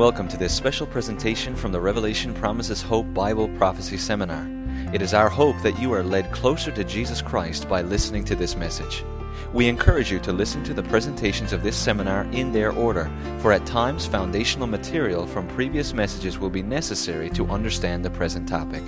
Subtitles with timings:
[0.00, 4.48] welcome to this special presentation from the Revelation Promises Hope Bible Prophecy Seminar.
[4.94, 8.34] It is our hope that you are led closer to Jesus Christ by listening to
[8.34, 9.04] this message.
[9.52, 13.10] We encourage you to listen to the presentations of this seminar in their order,
[13.40, 18.48] for at times foundational material from previous messages will be necessary to understand the present
[18.48, 18.82] topic.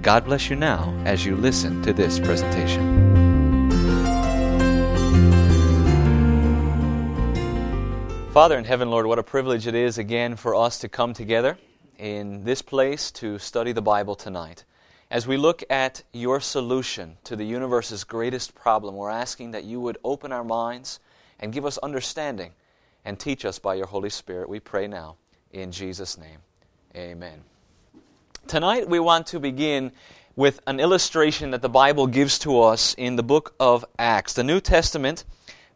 [0.00, 3.15] God bless you now as you listen to this presentation.
[8.36, 11.56] Father in heaven, Lord, what a privilege it is again for us to come together
[11.96, 14.64] in this place to study the Bible tonight.
[15.10, 19.80] As we look at your solution to the universe's greatest problem, we're asking that you
[19.80, 21.00] would open our minds
[21.40, 22.52] and give us understanding
[23.06, 24.50] and teach us by your Holy Spirit.
[24.50, 25.16] We pray now
[25.50, 26.40] in Jesus' name.
[26.94, 27.42] Amen.
[28.46, 29.92] Tonight we want to begin
[30.36, 34.34] with an illustration that the Bible gives to us in the book of Acts.
[34.34, 35.24] The New Testament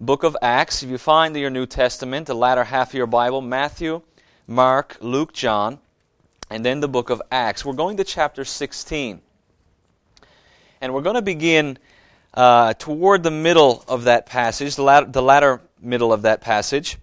[0.01, 0.83] book of Acts.
[0.83, 4.01] If you find your New Testament, the latter half of your Bible, Matthew,
[4.47, 5.79] Mark, Luke, John,
[6.48, 7.65] and then the book of Acts.
[7.65, 9.21] We're going to chapter 16.
[10.81, 11.78] And we're going to begin
[12.33, 16.97] uh, toward the middle of that passage, the latter, the latter middle of that passage.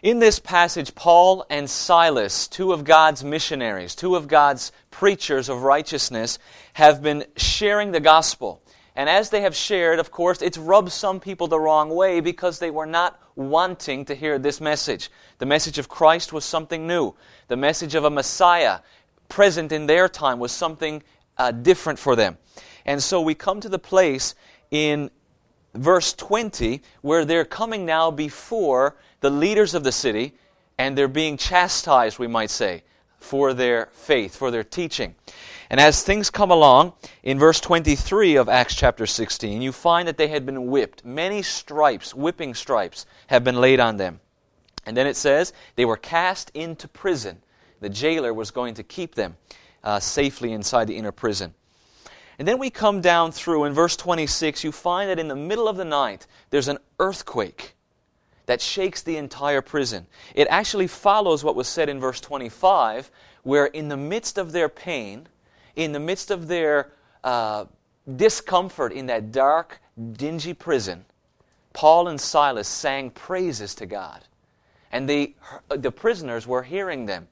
[0.00, 5.64] In this passage, Paul and Silas, two of God's missionaries, two of God's preachers of
[5.64, 6.38] righteousness,
[6.74, 8.62] have been sharing the gospel.
[8.98, 12.58] And as they have shared, of course, it's rubbed some people the wrong way because
[12.58, 15.08] they were not wanting to hear this message.
[15.38, 17.14] The message of Christ was something new.
[17.46, 18.80] The message of a Messiah
[19.28, 21.04] present in their time was something
[21.36, 22.38] uh, different for them.
[22.86, 24.34] And so we come to the place
[24.72, 25.12] in
[25.74, 30.34] verse 20 where they're coming now before the leaders of the city
[30.76, 32.82] and they're being chastised, we might say,
[33.20, 35.14] for their faith, for their teaching.
[35.70, 40.16] And as things come along, in verse 23 of Acts chapter 16, you find that
[40.16, 41.04] they had been whipped.
[41.04, 44.20] Many stripes, whipping stripes, have been laid on them.
[44.86, 47.42] And then it says they were cast into prison.
[47.80, 49.36] The jailer was going to keep them
[49.84, 51.54] uh, safely inside the inner prison.
[52.38, 55.68] And then we come down through, in verse 26, you find that in the middle
[55.68, 57.74] of the night, there's an earthquake
[58.46, 60.06] that shakes the entire prison.
[60.34, 63.10] It actually follows what was said in verse 25,
[63.42, 65.28] where in the midst of their pain,
[65.78, 66.90] in the midst of their
[67.22, 67.64] uh,
[68.16, 69.80] discomfort in that dark,
[70.12, 71.04] dingy prison,
[71.72, 74.24] Paul and Silas sang praises to God.
[74.90, 75.34] And the,
[75.68, 77.28] the prisoners were hearing them.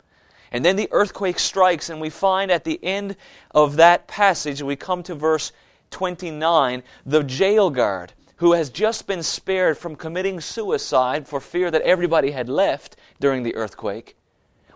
[0.53, 3.17] And then the earthquake strikes, and we find at the end
[3.51, 5.51] of that passage, we come to verse
[5.91, 11.83] 29, the jail guard who has just been spared from committing suicide for fear that
[11.83, 14.17] everybody had left during the earthquake,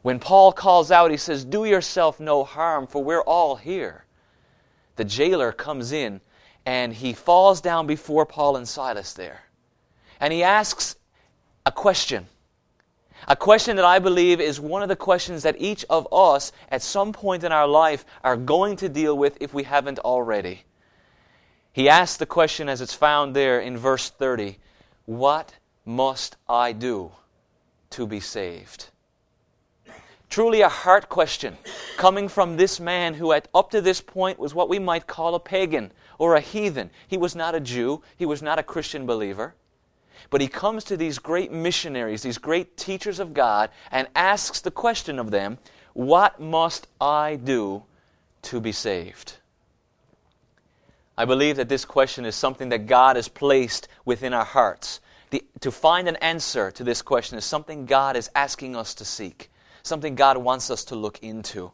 [0.02, 4.04] when Paul calls out, he says, Do yourself no harm, for we're all here.
[4.96, 6.20] The jailer comes in
[6.66, 9.42] and he falls down before Paul and Silas there.
[10.20, 10.96] And he asks
[11.64, 12.26] a question.
[13.28, 16.82] A question that I believe is one of the questions that each of us at
[16.82, 20.64] some point in our life are going to deal with if we haven't already.
[21.72, 24.58] He asks the question as it's found there in verse 30
[25.04, 27.12] What must I do
[27.90, 28.88] to be saved?
[30.30, 31.58] Truly a heart question
[31.96, 35.34] coming from this man who, at, up to this point, was what we might call
[35.34, 36.90] a pagan or a heathen.
[37.08, 39.54] He was not a Jew, he was not a Christian believer.
[40.30, 44.70] But he comes to these great missionaries, these great teachers of God, and asks the
[44.70, 45.58] question of them
[45.94, 47.82] What must I do
[48.42, 49.38] to be saved?
[51.18, 55.00] I believe that this question is something that God has placed within our hearts.
[55.30, 59.04] The, to find an answer to this question is something God is asking us to
[59.04, 59.50] seek
[59.82, 61.72] something God wants us to look into.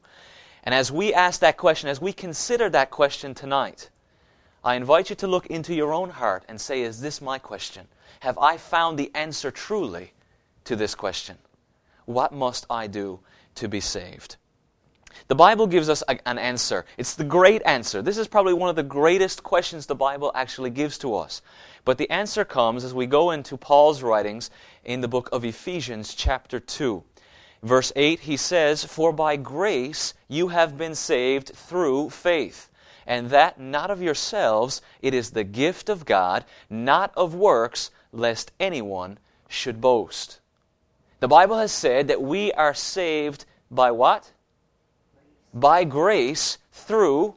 [0.63, 3.91] And as we ask that question, as we consider that question tonight,
[4.65, 7.87] I invite you to look into your own heart and say, Is this my question?
[8.21, 10.13] Have I found the answer truly
[10.65, 11.39] to this question?
[12.05, 13.21] What must I do
[13.57, 14.37] to be saved?
[15.29, 16.85] The Bible gives us a, an answer.
[16.99, 18.03] It's the great answer.
[18.03, 21.43] This is probably one of the greatest questions the Bible actually gives to us.
[21.85, 24.51] But the answer comes as we go into Paul's writings
[24.85, 27.03] in the book of Ephesians, chapter 2.
[27.67, 32.71] Verse 8, he says, For by grace you have been saved through faith,
[33.05, 38.53] and that not of yourselves, it is the gift of God, not of works, lest
[38.61, 39.19] anyone
[39.49, 40.39] should boast.
[41.19, 44.31] The Bible has said that we are saved by what?
[45.53, 47.35] By grace through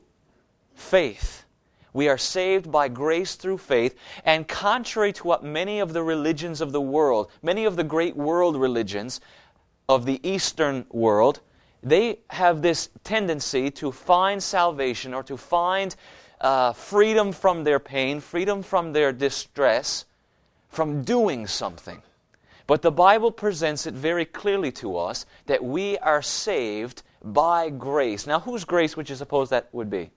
[0.76, 1.44] faith.
[1.92, 6.62] We are saved by grace through faith, and contrary to what many of the religions
[6.62, 9.20] of the world, many of the great world religions,
[9.90, 11.42] of the Eastern world,
[11.82, 15.96] they have this tendency to find salvation or to find
[16.40, 20.06] uh, freedom from their pain, freedom from their distress,
[20.70, 22.02] from doing something.
[22.68, 28.28] But the Bible presents it very clearly to us that we are saved by grace.
[28.28, 30.12] Now, whose grace would you suppose that would be?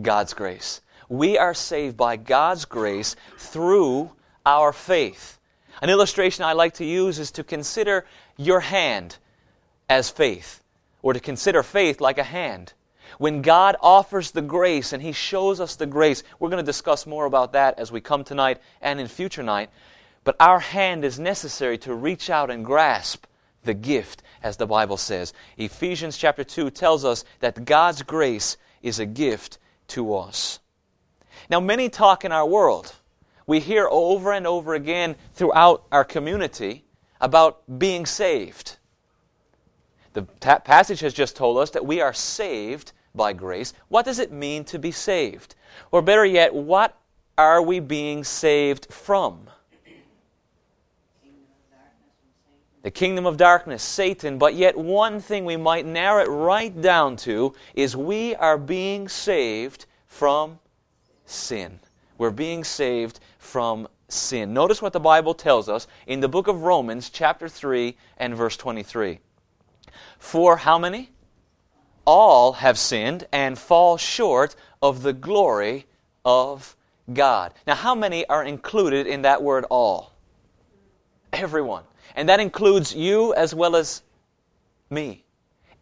[0.00, 0.80] God's grace.
[1.10, 4.12] We are saved by God's grace through
[4.46, 5.38] our faith.
[5.82, 8.04] An illustration I like to use is to consider
[8.36, 9.18] your hand
[9.88, 10.62] as faith,
[11.02, 12.72] or to consider faith like a hand.
[13.18, 17.06] When God offers the grace and He shows us the grace, we're going to discuss
[17.06, 19.70] more about that as we come tonight and in future night.
[20.24, 23.26] But our hand is necessary to reach out and grasp
[23.62, 25.32] the gift, as the Bible says.
[25.56, 30.60] Ephesians chapter 2 tells us that God's grace is a gift to us.
[31.50, 32.94] Now, many talk in our world.
[33.46, 36.84] We hear over and over again throughout our community
[37.20, 38.76] about being saved.
[40.14, 43.72] The passage has just told us that we are saved by grace.
[43.88, 45.54] What does it mean to be saved?
[45.90, 46.96] Or better yet, what
[47.36, 49.48] are we being saved from?
[52.84, 54.36] the kingdom of darkness, Satan.
[54.38, 59.08] But yet, one thing we might narrow it right down to is we are being
[59.08, 60.60] saved from
[61.24, 61.80] sin.
[62.18, 64.54] We're being saved from sin.
[64.54, 68.56] Notice what the Bible tells us in the book of Romans, chapter 3 and verse
[68.56, 69.20] 23.
[70.18, 71.10] For how many?
[72.04, 75.86] All have sinned and fall short of the glory
[76.24, 76.76] of
[77.12, 77.52] God.
[77.66, 80.14] Now, how many are included in that word all?
[81.32, 81.84] Everyone.
[82.14, 84.02] And that includes you as well as
[84.90, 85.24] me.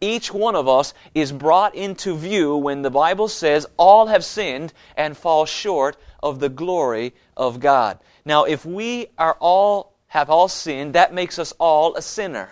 [0.01, 4.73] Each one of us is brought into view when the Bible says all have sinned
[4.97, 7.99] and fall short of the glory of God.
[8.25, 12.49] Now, if we are all have all sinned, that makes us all a sinner.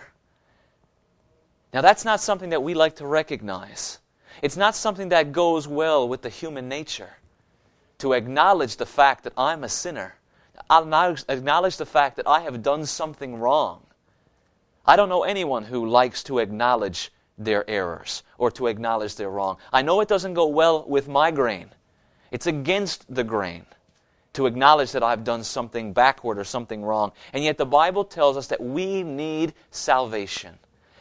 [1.72, 3.98] Now, that's not something that we like to recognize.
[4.42, 7.16] It's not something that goes well with the human nature
[7.98, 10.16] to acknowledge the fact that I'm a sinner.
[10.68, 10.82] I'll
[11.28, 13.86] acknowledge the fact that I have done something wrong.
[14.84, 19.56] I don't know anyone who likes to acknowledge their errors or to acknowledge their wrong.
[19.72, 21.70] I know it doesn't go well with my grain.
[22.32, 23.66] It's against the grain
[24.32, 27.12] to acknowledge that I've done something backward or something wrong.
[27.34, 30.58] And yet the Bible tells us that we need salvation.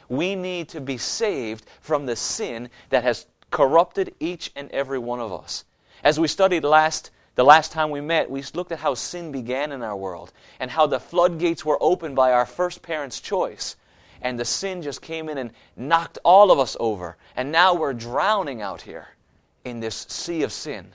[0.09, 5.21] We need to be saved from the sin that has corrupted each and every one
[5.21, 5.63] of us.
[6.03, 9.71] As we studied last the last time we met, we looked at how sin began
[9.71, 13.77] in our world and how the floodgates were opened by our first parents' choice.
[14.21, 17.15] And the sin just came in and knocked all of us over.
[17.37, 19.07] And now we're drowning out here
[19.63, 20.93] in this sea of sin.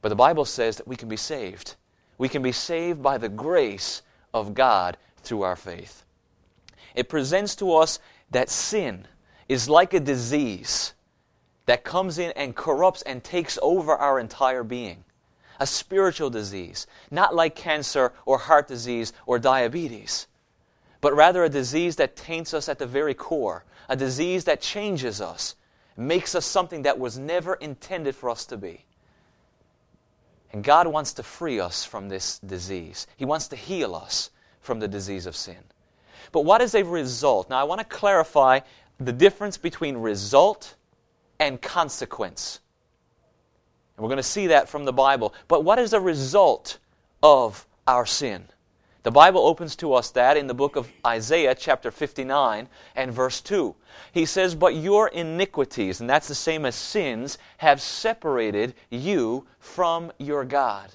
[0.00, 1.76] But the Bible says that we can be saved.
[2.18, 4.02] We can be saved by the grace
[4.32, 6.04] of God through our faith.
[6.94, 7.98] It presents to us
[8.30, 9.06] that sin
[9.48, 10.94] is like a disease
[11.66, 15.04] that comes in and corrupts and takes over our entire being.
[15.60, 20.28] A spiritual disease, not like cancer or heart disease or diabetes,
[21.00, 25.20] but rather a disease that taints us at the very core, a disease that changes
[25.20, 25.56] us,
[25.96, 28.84] makes us something that was never intended for us to be.
[30.52, 33.06] And God wants to free us from this disease.
[33.16, 34.30] He wants to heal us
[34.60, 35.58] from the disease of sin.
[36.32, 37.50] But what is a result?
[37.50, 38.60] Now, I want to clarify
[38.98, 40.74] the difference between result
[41.38, 42.60] and consequence.
[43.96, 45.34] And we're going to see that from the Bible.
[45.48, 46.78] But what is the result
[47.22, 48.48] of our sin?
[49.04, 53.40] The Bible opens to us that in the book of Isaiah, chapter 59, and verse
[53.40, 53.74] 2.
[54.12, 60.12] He says, But your iniquities, and that's the same as sins, have separated you from
[60.18, 60.92] your God.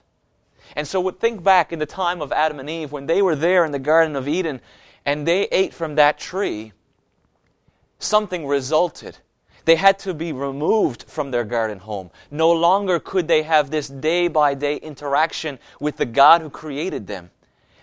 [0.75, 3.65] And so think back in the time of Adam and Eve when they were there
[3.65, 4.61] in the Garden of Eden
[5.05, 6.71] and they ate from that tree,
[7.99, 9.17] something resulted.
[9.65, 12.11] They had to be removed from their garden home.
[12.29, 17.07] No longer could they have this day by day interaction with the God who created
[17.07, 17.31] them.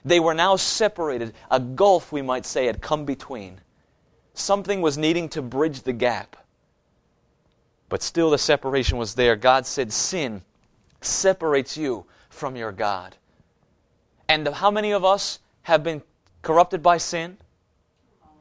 [0.04, 1.34] They were now separated.
[1.50, 3.60] A gulf, we might say, had come between.
[4.34, 6.36] Something was needing to bridge the gap.
[7.88, 9.36] But still, the separation was there.
[9.36, 10.42] God said, Sin
[11.00, 13.16] separates you from your God.
[14.28, 16.02] And how many of us have been
[16.42, 17.36] corrupted by sin?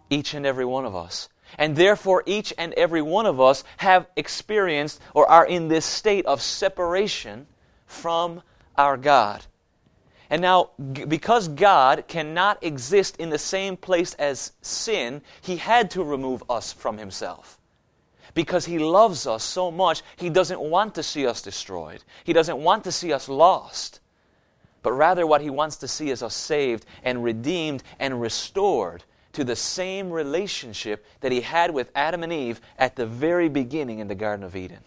[0.09, 1.29] Each and every one of us.
[1.57, 6.25] And therefore, each and every one of us have experienced or are in this state
[6.27, 7.47] of separation
[7.87, 8.43] from
[8.77, 9.45] our God.
[10.29, 10.71] And now,
[11.07, 16.71] because God cannot exist in the same place as sin, He had to remove us
[16.71, 17.57] from Himself.
[18.35, 22.03] Because He loves us so much, He doesn't want to see us destroyed.
[22.23, 24.01] He doesn't want to see us lost.
[24.83, 29.43] But rather, what He wants to see is us saved and redeemed and restored to
[29.43, 34.07] the same relationship that he had with Adam and Eve at the very beginning in
[34.07, 34.83] the Garden of Eden.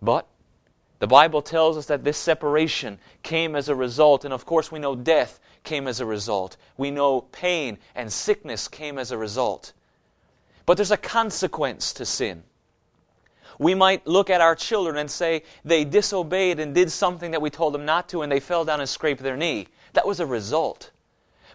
[0.00, 0.26] But
[1.00, 4.78] The Bible tells us that this separation came as a result, and of course, we
[4.78, 6.58] know death came as a result.
[6.76, 9.72] We know pain and sickness came as a result.
[10.66, 12.44] But there's a consequence to sin.
[13.58, 17.48] We might look at our children and say they disobeyed and did something that we
[17.48, 19.68] told them not to, and they fell down and scraped their knee.
[19.94, 20.90] That was a result.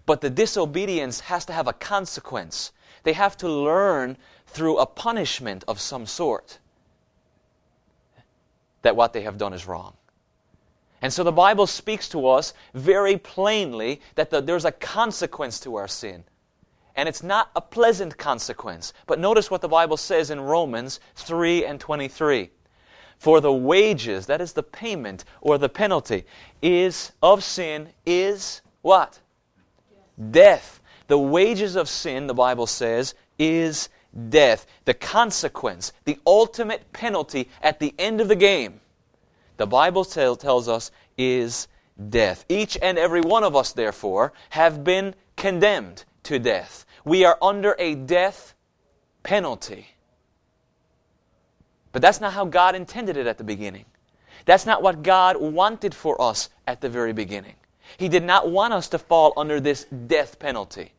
[0.07, 2.71] But the disobedience has to have a consequence.
[3.03, 6.57] They have to learn through a punishment of some sort
[8.85, 9.95] that what they have done is wrong.
[11.01, 15.75] And so the Bible speaks to us very plainly that the, there's a consequence to
[15.75, 16.23] our sin.
[16.95, 18.93] And it's not a pleasant consequence.
[19.07, 22.51] But notice what the Bible says in Romans 3 and 23.
[23.17, 26.25] For the wages, that is the payment or the penalty,
[26.61, 29.19] is of sin is what?
[30.29, 30.79] Death.
[31.07, 33.89] The wages of sin, the Bible says, is
[34.29, 34.65] death.
[34.85, 38.81] The consequence, the ultimate penalty at the end of the game,
[39.57, 41.67] the Bible tell, tells us, is
[42.09, 42.45] death.
[42.49, 46.85] Each and every one of us, therefore, have been condemned to death.
[47.03, 48.53] We are under a death
[49.23, 49.89] penalty.
[51.91, 53.85] But that's not how God intended it at the beginning.
[54.43, 57.55] That's not what God wanted for us at the very beginning.
[57.97, 60.91] He did not want us to fall under this death penalty.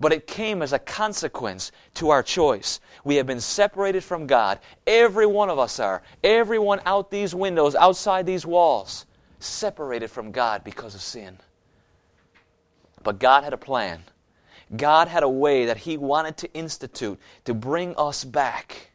[0.00, 2.80] But it came as a consequence to our choice.
[3.02, 4.60] We have been separated from God.
[4.86, 6.02] Every one of us are.
[6.22, 9.06] Everyone out these windows, outside these walls,
[9.40, 11.38] separated from God because of sin.
[13.02, 14.02] But God had a plan.
[14.76, 18.90] God had a way that He wanted to institute to bring us back,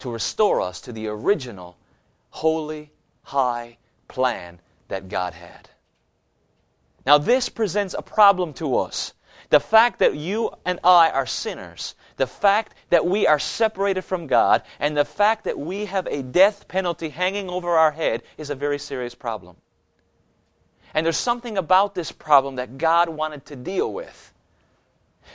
[0.00, 1.76] to restore us to the original,
[2.30, 5.70] holy, high plan that God had.
[7.06, 9.14] Now, this presents a problem to us.
[9.50, 14.26] The fact that you and I are sinners, the fact that we are separated from
[14.26, 18.50] God, and the fact that we have a death penalty hanging over our head is
[18.50, 19.56] a very serious problem.
[20.94, 24.32] And there's something about this problem that God wanted to deal with.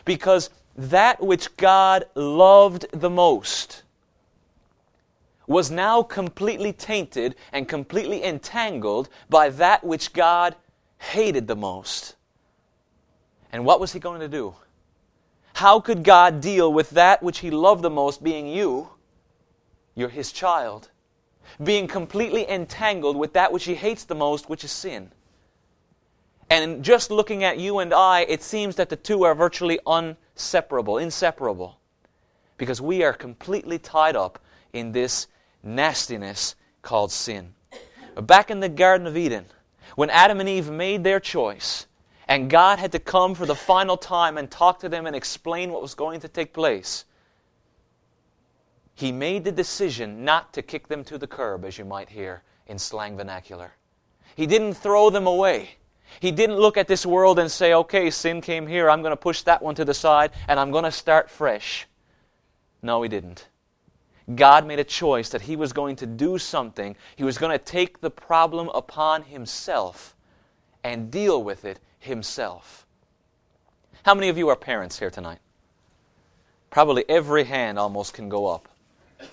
[0.03, 3.83] Because that which God loved the most
[5.47, 10.55] was now completely tainted and completely entangled by that which God
[10.97, 12.14] hated the most.
[13.55, 14.53] And what was he going to do?
[15.53, 18.89] How could God deal with that which he loved the most, being you?
[19.95, 20.89] You're his child.
[21.63, 25.09] Being completely entangled with that which he hates the most, which is sin.
[26.49, 30.97] And just looking at you and I, it seems that the two are virtually inseparable,
[30.97, 31.79] inseparable.
[32.57, 34.37] Because we are completely tied up
[34.73, 35.27] in this
[35.63, 37.53] nastiness called sin.
[38.21, 39.45] Back in the Garden of Eden,
[39.95, 41.87] when Adam and Eve made their choice,
[42.27, 45.71] and God had to come for the final time and talk to them and explain
[45.71, 47.05] what was going to take place,
[48.95, 52.43] He made the decision not to kick them to the curb, as you might hear
[52.65, 53.73] in slang vernacular.
[54.35, 55.77] He didn't throw them away.
[56.19, 59.17] He didn't look at this world and say, okay, sin came here, I'm going to
[59.17, 61.87] push that one to the side, and I'm going to start fresh.
[62.81, 63.47] No, he didn't.
[64.33, 66.95] God made a choice that he was going to do something.
[67.15, 70.15] He was going to take the problem upon himself
[70.83, 72.85] and deal with it himself.
[74.03, 75.39] How many of you are parents here tonight?
[76.69, 78.67] Probably every hand almost can go up.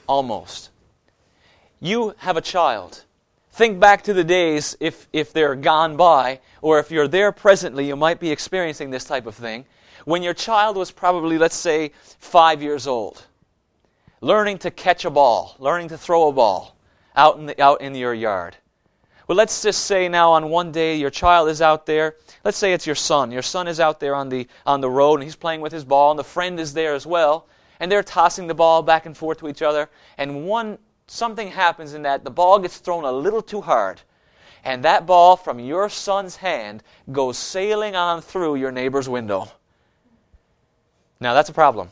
[0.06, 0.70] Almost.
[1.80, 3.04] You have a child.
[3.52, 7.86] Think back to the days, if, if they're gone by, or if you're there presently,
[7.86, 9.66] you might be experiencing this type of thing.
[10.04, 13.26] When your child was probably, let's say, five years old,
[14.20, 16.76] learning to catch a ball, learning to throw a ball
[17.14, 18.56] out in, the, out in your yard.
[19.28, 22.16] Well, let's just say now on one day your child is out there.
[22.44, 23.30] Let's say it's your son.
[23.30, 25.84] Your son is out there on the, on the road and he's playing with his
[25.84, 27.46] ball, and the friend is there as well.
[27.78, 29.88] And they're tossing the ball back and forth to each other.
[30.18, 34.00] And one something happens in that the ball gets thrown a little too hard.
[34.64, 39.50] And that ball from your son's hand goes sailing on through your neighbor's window.
[41.20, 41.90] Now, that's a problem.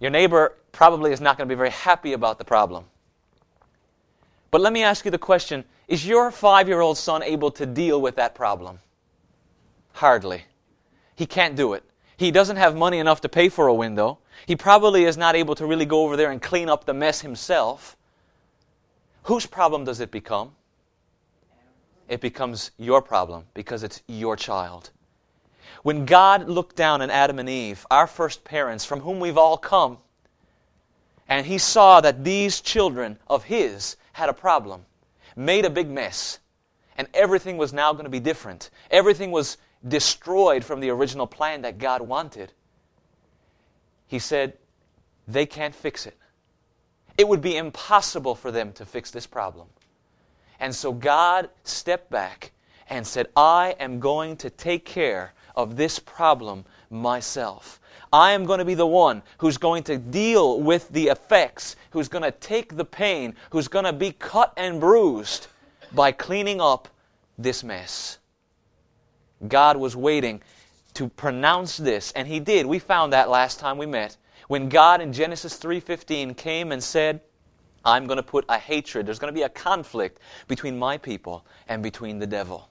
[0.00, 2.84] Your neighbor probably is not going to be very happy about the problem.
[4.50, 7.66] But let me ask you the question Is your five year old son able to
[7.66, 8.80] deal with that problem?
[9.92, 10.44] Hardly.
[11.14, 11.84] He can't do it.
[12.16, 14.18] He doesn't have money enough to pay for a window.
[14.46, 17.20] He probably is not able to really go over there and clean up the mess
[17.20, 17.96] himself.
[19.24, 20.52] Whose problem does it become?
[22.08, 24.90] It becomes your problem because it's your child.
[25.82, 29.56] When God looked down on Adam and Eve, our first parents, from whom we've all
[29.56, 29.98] come,
[31.28, 34.86] and he saw that these children of his had a problem,
[35.36, 36.40] made a big mess,
[36.96, 38.70] and everything was now going to be different.
[38.90, 42.52] Everything was destroyed from the original plan that God wanted.
[44.06, 44.54] He said,
[45.28, 46.16] They can't fix it.
[47.18, 49.68] It would be impossible for them to fix this problem.
[50.58, 52.52] And so God stepped back
[52.88, 57.80] and said, I am going to take care of this problem myself.
[58.12, 62.08] I am going to be the one who's going to deal with the effects, who's
[62.08, 65.48] going to take the pain, who's going to be cut and bruised
[65.92, 66.88] by cleaning up
[67.38, 68.18] this mess.
[69.46, 70.42] God was waiting
[70.94, 72.66] to pronounce this, and he did.
[72.66, 74.16] We found that last time we met.
[74.48, 77.20] When God in Genesis 3:15 came and said,
[77.84, 81.44] I'm going to put a hatred, there's going to be a conflict between my people
[81.68, 82.68] and between the devil.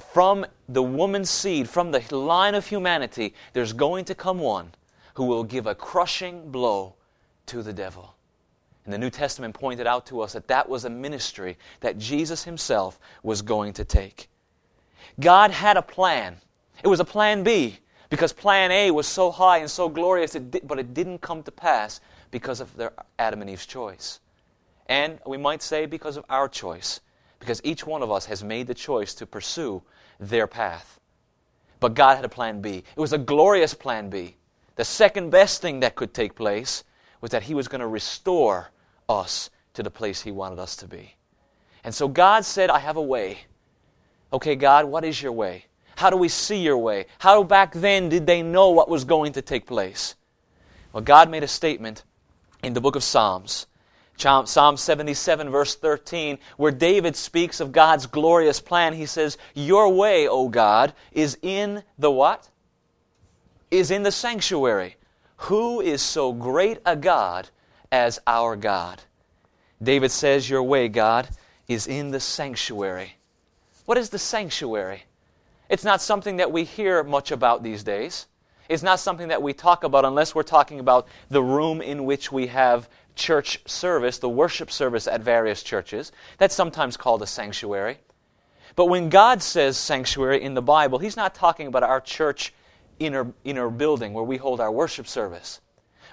[0.00, 4.72] From the woman's seed, from the line of humanity, there's going to come one
[5.14, 6.94] who will give a crushing blow
[7.46, 8.14] to the devil.
[8.84, 12.44] And the New Testament pointed out to us that that was a ministry that Jesus
[12.44, 14.28] himself was going to take.
[15.18, 16.36] God had a plan.
[16.82, 17.78] It was a plan B
[18.08, 21.50] because plan A was so high and so glorious, it but it didn't come to
[21.50, 24.20] pass because of their Adam and Eve's choice.
[24.86, 27.00] And we might say because of our choice,
[27.40, 29.82] because each one of us has made the choice to pursue
[30.20, 31.00] their path.
[31.80, 32.84] But God had a plan B.
[32.94, 34.36] It was a glorious plan B.
[34.76, 36.84] The second best thing that could take place
[37.20, 38.70] was that He was going to restore
[39.08, 41.16] us to the place He wanted us to be.
[41.82, 43.40] And so God said, I have a way.
[44.32, 45.64] Okay, God, what is your way?
[45.96, 47.06] How do we see your way?
[47.18, 50.14] How back then did they know what was going to take place?
[50.92, 52.04] Well, God made a statement
[52.62, 53.66] in the book of Psalms.
[54.20, 58.92] Psalm 77, verse 13, where David speaks of God's glorious plan.
[58.92, 62.48] He says, Your way, O God, is in the what?
[63.70, 64.96] Is in the sanctuary.
[65.36, 67.48] Who is so great a God
[67.90, 69.02] as our God?
[69.82, 71.28] David says, Your way, God,
[71.66, 73.14] is in the sanctuary.
[73.86, 75.04] What is the sanctuary?
[75.68, 78.26] It's not something that we hear much about these days.
[78.68, 82.30] It's not something that we talk about unless we're talking about the room in which
[82.30, 82.88] we have
[83.20, 86.10] church service, the worship service at various churches.
[86.38, 87.98] That's sometimes called a sanctuary.
[88.74, 92.52] But when God says sanctuary in the Bible, He's not talking about our church
[92.98, 95.60] inner, inner building where we hold our worship service.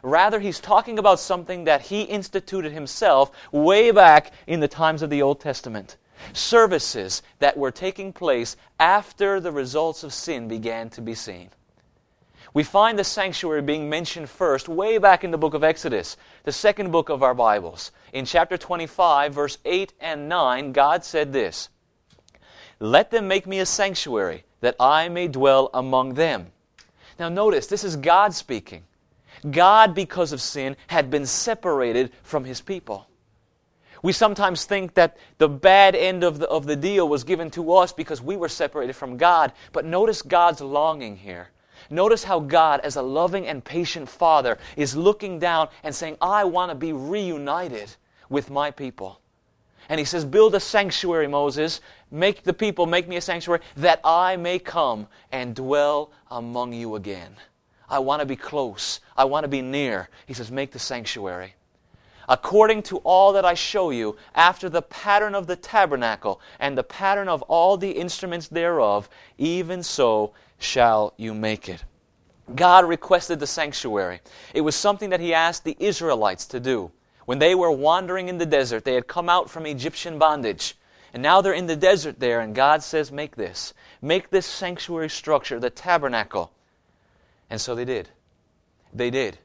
[0.04, 5.10] Rather, He's talking about something that He instituted Himself way back in the times of
[5.10, 5.98] the Old Testament.
[6.34, 11.50] Services that were taking place after the results of sin began to be seen.
[12.58, 16.52] We find the sanctuary being mentioned first way back in the book of Exodus, the
[16.52, 17.92] second book of our Bibles.
[18.14, 21.70] In chapter 25, verse 8 and 9, God said this
[22.80, 26.48] Let them make me a sanctuary, that I may dwell among them.
[27.20, 28.86] Now, notice, this is God speaking.
[29.52, 33.08] God, because of sin, had been separated from his people.
[34.02, 37.74] We sometimes think that the bad end of the, of the deal was given to
[37.74, 39.54] us because we were separated from God.
[39.74, 41.52] But notice God's longing here.
[41.90, 46.44] Notice how God, as a loving and patient Father, is looking down and saying, I
[46.44, 47.96] want to be reunited
[48.30, 49.20] with my people.
[49.90, 51.82] And he says, Build a sanctuary, Moses.
[52.12, 56.96] Make the people, make me a sanctuary, that I may come and dwell among you
[56.96, 57.36] again.
[57.90, 59.00] I want to be close.
[59.16, 60.10] I want to be near.
[60.26, 61.54] He says, Make the sanctuary.
[62.30, 66.84] According to all that I show you, after the pattern of the tabernacle and the
[66.84, 71.84] pattern of all the instruments thereof, even so shall you make it.
[72.56, 74.22] God requested the sanctuary.
[74.54, 76.92] It was something that He asked the Israelites to do.
[77.26, 80.76] When they were wandering in the desert, they had come out from Egyptian bondage.
[81.14, 83.74] And now they're in the desert there, and God says, Make this.
[84.02, 86.52] Make this sanctuary structure, the tabernacle.
[87.50, 88.10] And so they did.
[88.94, 89.40] They did.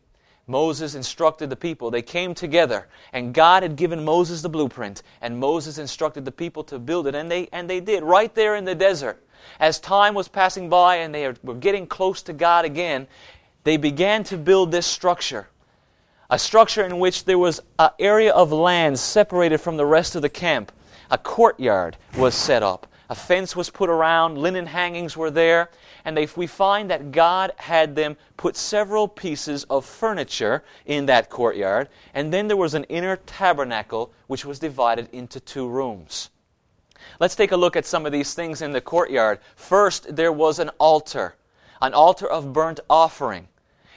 [0.46, 1.90] Moses instructed the people.
[1.90, 6.64] They came together, and God had given Moses the blueprint, and Moses instructed the people
[6.64, 9.24] to build it, and they, and they did, right there in the desert.
[9.60, 13.06] As time was passing by and they were getting close to God again,
[13.64, 15.48] they began to build this structure.
[16.30, 20.22] A structure in which there was an area of land separated from the rest of
[20.22, 20.72] the camp.
[21.10, 22.86] A courtyard was set up.
[23.10, 25.68] A fence was put around, linen hangings were there,
[26.06, 31.28] and they, we find that God had them put several pieces of furniture in that
[31.28, 36.30] courtyard, and then there was an inner tabernacle which was divided into two rooms.
[37.20, 39.38] Let's take a look at some of these things in the courtyard.
[39.56, 41.36] First, there was an altar,
[41.80, 43.48] an altar of burnt offering.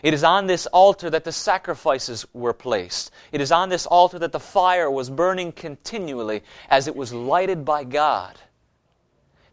[0.04, 3.12] It is on this altar that the sacrifices were placed.
[3.32, 7.66] It is on this altar that the fire was burning continually as it was lighted
[7.66, 8.38] by God.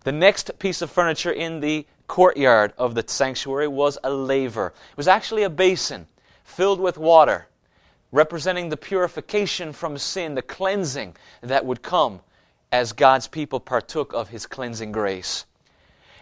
[0.04, 4.74] The next piece of furniture in the courtyard of the sanctuary was a laver.
[4.90, 6.06] It was actually a basin
[6.44, 7.46] filled with water,
[8.10, 12.20] representing the purification from sin, the cleansing that would come
[12.72, 15.44] as God's people partook of his cleansing grace.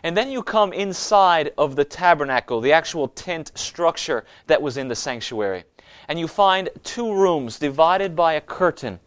[0.02, 4.88] And then you come inside of the tabernacle, the actual tent structure that was in
[4.88, 5.64] the sanctuary.
[6.08, 8.98] And you find two rooms divided by a curtain.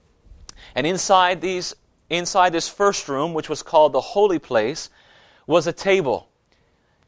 [0.73, 1.75] And inside these
[2.09, 4.89] inside this first room, which was called the holy place,
[5.47, 6.29] was a table.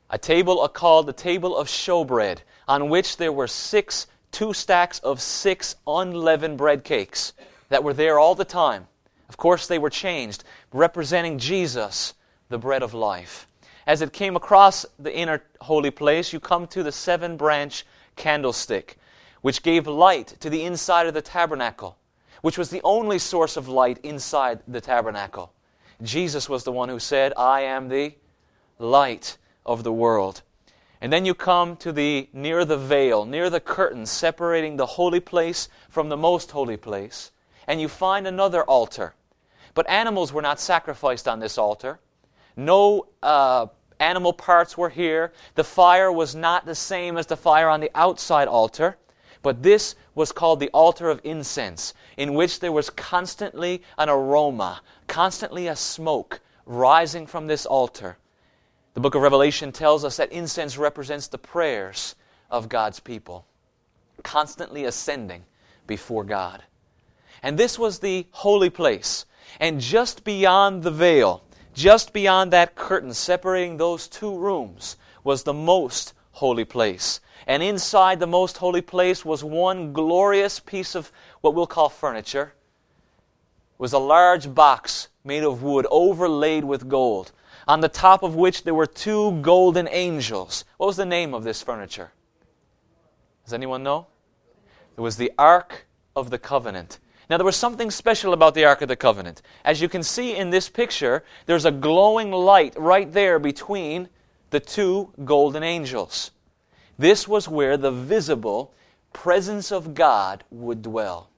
[0.09, 5.21] A table called the table of showbread, on which there were six, two stacks of
[5.21, 7.33] six unleavened bread cakes
[7.69, 8.87] that were there all the time.
[9.29, 12.13] Of course, they were changed, representing Jesus,
[12.49, 13.47] the bread of life.
[13.87, 17.85] As it came across the inner holy place, you come to the seven branch
[18.15, 18.97] candlestick,
[19.41, 21.97] which gave light to the inside of the tabernacle,
[22.41, 25.53] which was the only source of light inside the tabernacle.
[26.01, 28.15] Jesus was the one who said, I am the
[28.79, 30.41] light of the world.
[31.01, 35.19] And then you come to the near the veil, near the curtain separating the holy
[35.19, 37.31] place from the most holy place,
[37.67, 39.15] and you find another altar.
[39.73, 41.99] But animals were not sacrificed on this altar.
[42.55, 43.67] No uh,
[43.99, 45.33] animal parts were here.
[45.55, 48.97] The fire was not the same as the fire on the outside altar.
[49.41, 54.81] But this was called the altar of incense, in which there was constantly an aroma,
[55.07, 58.17] constantly a smoke rising from this altar.
[58.95, 62.15] The book of Revelation tells us that incense represents the prayers
[62.49, 63.45] of God's people,
[64.23, 65.43] constantly ascending
[65.85, 66.63] before God.
[67.43, 69.25] And this was the holy place.
[69.59, 71.43] And just beyond the veil,
[71.73, 77.19] just beyond that curtain separating those two rooms, was the most holy place.
[77.47, 82.53] And inside the most holy place was one glorious piece of what we'll call furniture.
[83.73, 87.31] It was a large box made of wood overlaid with gold,
[87.67, 90.63] on the top of which there were two golden angels.
[90.77, 92.11] What was the name of this furniture?
[93.43, 94.07] Does anyone know?
[94.97, 96.99] It was the Ark of the Covenant.
[97.29, 99.41] Now, there was something special about the Ark of the Covenant.
[99.63, 104.09] As you can see in this picture, there's a glowing light right there between
[104.51, 106.31] the two golden angels.
[106.99, 108.73] This was where the visible
[109.11, 111.29] presence of God would dwell.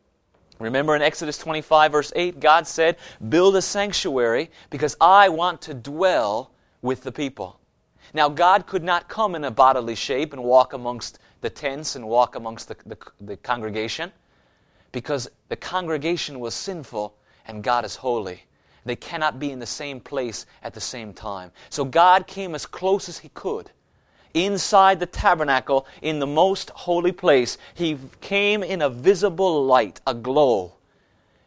[0.59, 2.97] Remember in Exodus 25, verse 8, God said,
[3.29, 7.59] Build a sanctuary because I want to dwell with the people.
[8.13, 12.07] Now, God could not come in a bodily shape and walk amongst the tents and
[12.07, 14.11] walk amongst the, the, the congregation
[14.97, 17.13] because the congregation was sinful
[17.45, 18.45] and God is holy.
[18.83, 21.51] They cannot be in the same place at the same time.
[21.69, 23.69] So God came as close as He could
[24.33, 27.59] inside the tabernacle in the most holy place.
[27.75, 30.73] He came in a visible light, a glow.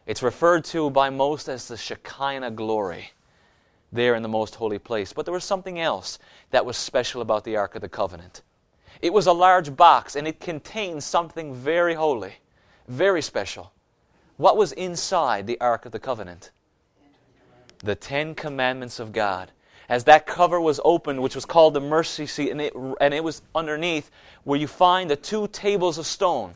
[0.05, 3.11] It's referred to by most as the Shekinah glory
[3.91, 5.11] there in the most holy place.
[5.11, 6.19] But there was something else
[6.51, 8.43] that was special about the Ark of the Covenant.
[9.01, 12.35] It was a large box and it contained something very holy,
[12.91, 13.71] very special.
[14.37, 16.51] What was inside the Ark of the Covenant?
[17.79, 19.51] The Ten Commandments of God
[19.91, 23.25] as that cover was opened, which was called the mercy seat, and it, and it
[23.25, 24.09] was underneath
[24.45, 26.55] where you find the two tables of stone.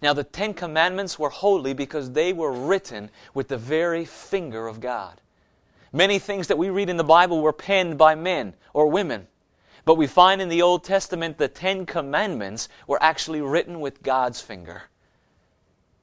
[0.00, 4.78] Now, the Ten Commandments were holy because they were written with the very finger of
[4.78, 5.20] God.
[5.92, 9.26] Many things that we read in the Bible were penned by men or women.
[9.84, 14.40] But we find in the Old Testament the Ten Commandments were actually written with God's
[14.40, 14.84] finger.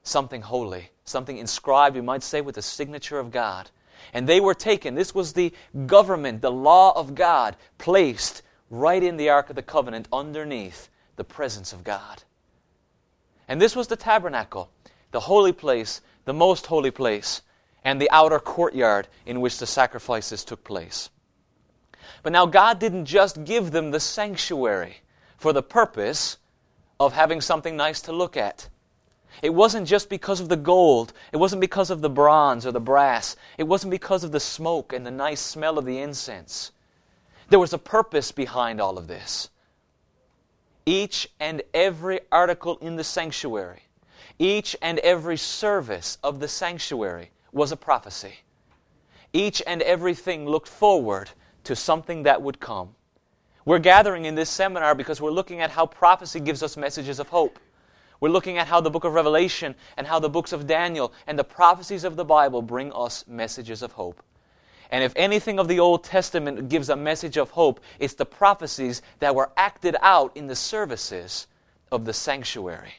[0.08, 3.70] Something holy, something inscribed, you might say, with the signature of God.
[4.14, 4.96] And they were taken.
[4.96, 5.52] This was the
[5.86, 11.26] government, the law of God, placed right in the Ark of the Covenant underneath the
[11.26, 12.24] presence of God.
[13.50, 14.70] And this was the tabernacle,
[15.12, 17.42] the holy place, the most holy place,
[17.84, 21.10] and the outer courtyard in which the sacrifices took place.
[22.24, 25.02] But now God didn't just give them the sanctuary
[25.36, 26.38] for the purpose
[26.98, 28.70] of having something nice to look at.
[29.42, 31.14] It wasn't just because of the gold.
[31.32, 33.36] It wasn't because of the bronze or the brass.
[33.58, 36.72] It wasn't because of the smoke and the nice smell of the incense.
[37.50, 39.50] There was a purpose behind all of this.
[40.86, 43.84] Each and every article in the sanctuary,
[44.40, 48.36] each and every service of the sanctuary was a prophecy.
[49.34, 51.30] Each and everything looked forward
[51.66, 52.96] to something that would come.
[53.66, 57.28] We're gathering in this seminar because we're looking at how prophecy gives us messages of
[57.28, 57.60] hope.
[58.20, 61.38] We're looking at how the book of Revelation and how the books of Daniel and
[61.38, 64.24] the prophecies of the Bible bring us messages of hope.
[64.90, 69.02] And if anything of the Old Testament gives a message of hope, it's the prophecies
[69.20, 71.48] that were acted out in the services
[71.92, 72.94] of the sanctuary.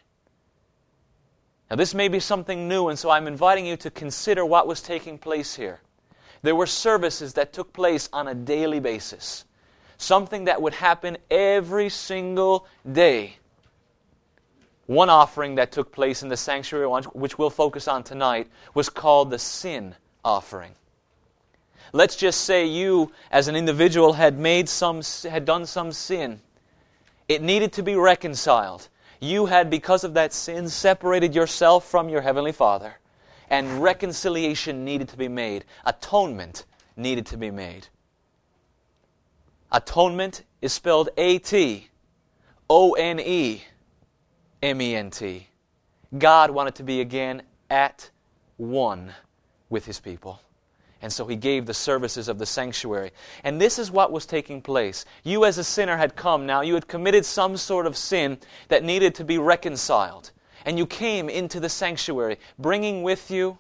[1.71, 4.81] Now, this may be something new, and so I'm inviting you to consider what was
[4.81, 5.81] taking place here.
[6.43, 9.45] There were services that took place on a daily basis,
[9.97, 13.38] something that would happen every single day
[14.89, 19.31] one offering that took place in the sanctuary, which we'll focus on tonight, was called
[19.31, 20.73] the sin offering.
[21.93, 26.41] Let's just say you, as an individual, had made some, had done some sin.
[27.29, 28.89] It needed to be reconciled.
[29.21, 32.95] You had, because of that sin, separated yourself from your heavenly Father,
[33.51, 35.67] and reconciliation needed to be made.
[35.85, 36.65] Atonement
[36.97, 37.89] needed to be made.
[39.71, 41.89] Atonement is spelled A T
[42.71, 43.65] O N E
[44.63, 45.49] M E N T.
[46.17, 48.11] God wanted to be again at
[48.57, 49.13] one
[49.69, 50.41] with his people.
[51.01, 53.13] And so he gave the services of the sanctuary.
[53.45, 55.05] And this is what was taking place.
[55.23, 56.63] You, as a sinner, had come now.
[56.63, 60.33] You had committed some sort of sin that needed to be reconciled.
[60.67, 63.59] And you came into the sanctuary, bringing with you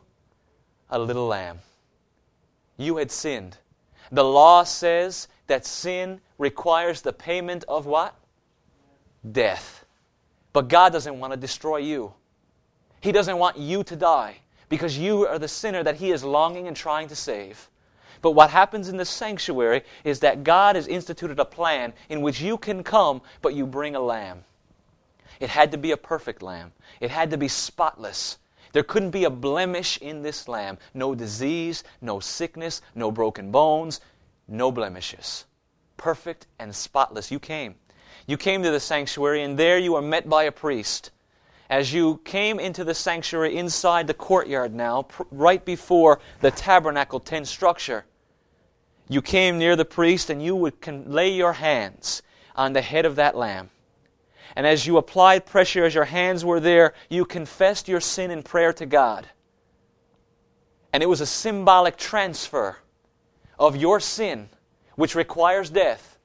[0.90, 1.60] a little lamb.
[2.76, 3.58] You had sinned.
[4.10, 8.16] The law says that sin requires the payment of what?
[9.30, 9.77] Death.
[10.58, 12.14] But God doesn't want to destroy you.
[13.00, 16.66] He doesn't want you to die because you are the sinner that He is longing
[16.66, 17.70] and trying to save.
[18.22, 22.40] But what happens in the sanctuary is that God has instituted a plan in which
[22.40, 24.42] you can come, but you bring a lamb.
[25.38, 28.38] It had to be a perfect lamb, it had to be spotless.
[28.72, 30.78] There couldn't be a blemish in this lamb.
[30.92, 34.00] No disease, no sickness, no broken bones,
[34.48, 35.44] no blemishes.
[35.96, 37.30] Perfect and spotless.
[37.30, 37.76] You came.
[38.28, 41.10] You came to the sanctuary, and there you were met by a priest
[41.70, 47.20] as you came into the sanctuary inside the courtyard now, pr- right before the tabernacle
[47.20, 48.06] tent structure,
[49.08, 52.22] you came near the priest and you would con- lay your hands
[52.56, 53.70] on the head of that lamb.
[54.56, 58.42] And as you applied pressure, as your hands were there, you confessed your sin in
[58.42, 59.28] prayer to God.
[60.92, 62.78] And it was a symbolic transfer
[63.58, 64.48] of your sin,
[64.96, 66.18] which requires death,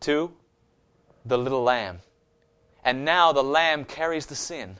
[0.00, 0.32] to
[1.24, 2.00] the little lamb
[2.84, 4.76] and now the Lamb carries the sin.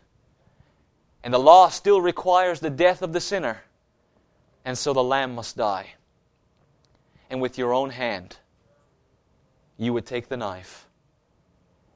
[1.24, 3.62] And the law still requires the death of the sinner.
[4.64, 5.94] And so the Lamb must die.
[7.30, 8.36] And with your own hand,
[9.78, 10.86] you would take the knife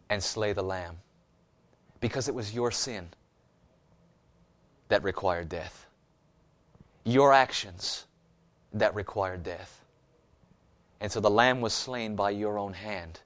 [0.08, 0.96] and slay the Lamb.
[2.00, 3.08] Because it was your sin
[4.88, 5.86] that required death.
[7.04, 8.06] Your actions
[8.72, 9.84] that required death.
[11.00, 13.20] And so the Lamb was slain by your own hand.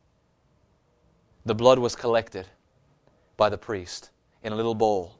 [1.44, 2.46] The blood was collected
[3.36, 4.10] by the priest
[4.42, 5.18] in a little bowl.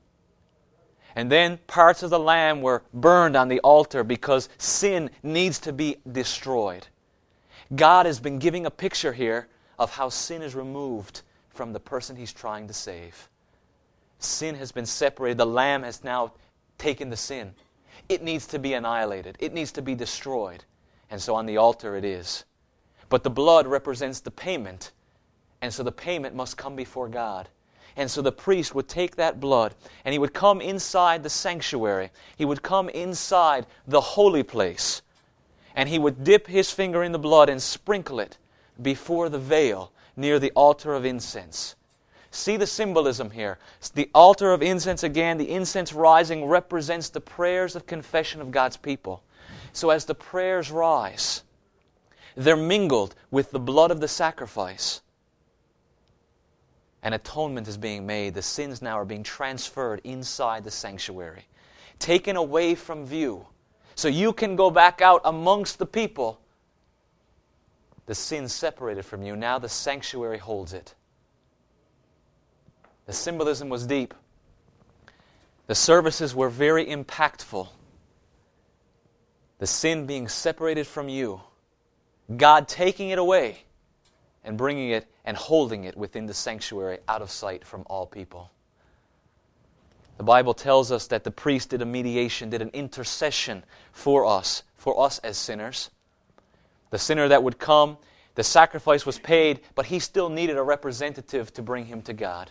[1.14, 5.72] And then parts of the lamb were burned on the altar because sin needs to
[5.72, 6.86] be destroyed.
[7.74, 12.16] God has been giving a picture here of how sin is removed from the person
[12.16, 13.28] he's trying to save.
[14.18, 15.38] Sin has been separated.
[15.38, 16.32] The lamb has now
[16.78, 17.54] taken the sin.
[18.08, 20.64] It needs to be annihilated, it needs to be destroyed.
[21.10, 22.44] And so on the altar it is.
[23.08, 24.92] But the blood represents the payment.
[25.62, 27.48] And so the payment must come before God.
[27.96, 32.10] And so the priest would take that blood and he would come inside the sanctuary.
[32.36, 35.02] He would come inside the holy place.
[35.76, 38.38] And he would dip his finger in the blood and sprinkle it
[38.80, 41.76] before the veil near the altar of incense.
[42.30, 43.58] See the symbolism here.
[43.94, 48.78] The altar of incense, again, the incense rising represents the prayers of confession of God's
[48.78, 49.22] people.
[49.74, 51.44] So as the prayers rise,
[52.34, 55.02] they're mingled with the blood of the sacrifice
[57.02, 58.34] an atonement is being made.
[58.34, 61.46] The sins now are being transferred inside the sanctuary,
[61.98, 63.46] taken away from view.
[63.94, 66.40] So you can go back out amongst the people.
[68.06, 69.36] The sin separated from you.
[69.36, 70.94] Now the sanctuary holds it.
[73.06, 74.14] The symbolism was deep.
[75.66, 77.68] The services were very impactful.
[79.58, 81.40] The sin being separated from you,
[82.36, 83.64] God taking it away
[84.44, 88.50] and bringing it and holding it within the sanctuary out of sight from all people.
[90.18, 94.62] The Bible tells us that the priest did a mediation, did an intercession for us,
[94.76, 95.90] for us as sinners.
[96.90, 97.96] The sinner that would come,
[98.34, 102.50] the sacrifice was paid, but he still needed a representative to bring him to God.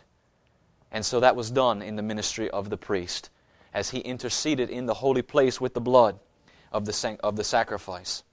[0.91, 3.29] And so that was done in the ministry of the priest
[3.73, 6.19] as he interceded in the holy place with the blood
[6.71, 8.23] of the, of the sacrifice.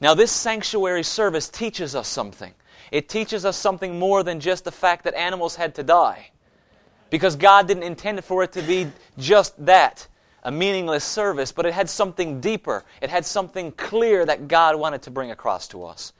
[0.00, 2.54] Now, this sanctuary service teaches us something.
[2.90, 6.30] It teaches us something more than just the fact that animals had to die.
[7.10, 10.06] Because God didn't intend for it to be just that,
[10.42, 12.84] a meaningless service, but it had something deeper.
[13.00, 16.12] It had something clear that God wanted to bring across to us.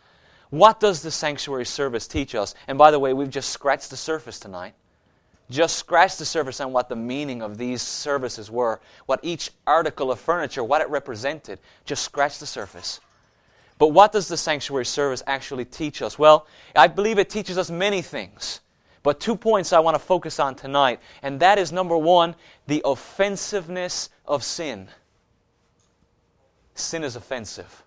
[0.51, 2.55] What does the sanctuary service teach us?
[2.67, 4.75] And by the way, we've just scratched the surface tonight.
[5.51, 10.11] Just scratched the surface on what the meaning of these services were, what each article
[10.11, 11.59] of furniture, what it represented.
[11.87, 13.01] Just scratched the surface.
[13.79, 16.19] But what does the sanctuary service actually teach us?
[16.19, 18.61] Well, I believe it teaches us many things.
[19.05, 22.35] But two points I want to focus on tonight, and that is number one,
[22.67, 24.89] the offensiveness of sin.
[26.75, 27.85] Sin is offensive.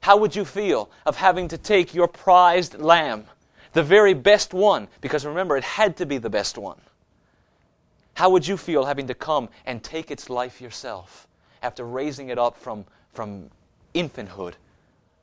[0.00, 3.24] How would you feel of having to take your prized lamb,
[3.72, 6.80] the very best one, because remember, it had to be the best one?
[8.14, 11.26] How would you feel having to come and take its life yourself
[11.62, 13.50] after raising it up from, from
[13.94, 14.54] infanthood,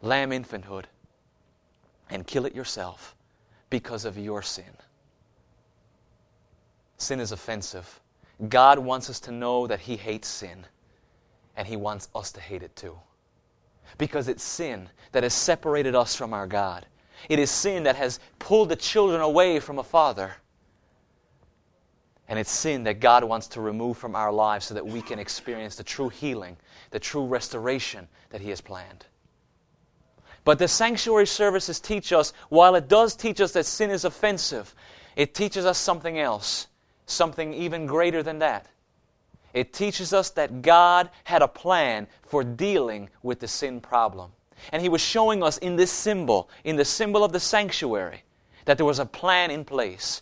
[0.05, 0.85] lamb infanthood,
[2.09, 3.15] and kill it yourself
[3.69, 4.77] because of your sin?
[6.97, 7.99] Sin is offensive.
[8.49, 10.65] God wants us to know that He hates sin,
[11.55, 12.97] and He wants us to hate it too.
[13.97, 16.85] Because it's sin that has separated us from our God.
[17.29, 20.35] It is sin that has pulled the children away from a father.
[22.27, 25.19] And it's sin that God wants to remove from our lives so that we can
[25.19, 26.57] experience the true healing,
[26.91, 29.05] the true restoration that He has planned.
[30.45, 34.73] But the sanctuary services teach us, while it does teach us that sin is offensive,
[35.15, 36.67] it teaches us something else,
[37.07, 38.67] something even greater than that.
[39.53, 44.31] It teaches us that God had a plan for dealing with the sin problem.
[44.71, 48.23] And He was showing us in this symbol, in the symbol of the sanctuary,
[48.65, 50.21] that there was a plan in place.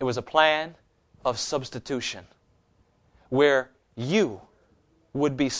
[0.00, 0.74] It was a plan
[1.24, 2.24] of substitution,
[3.28, 4.40] where you
[5.12, 5.50] would be,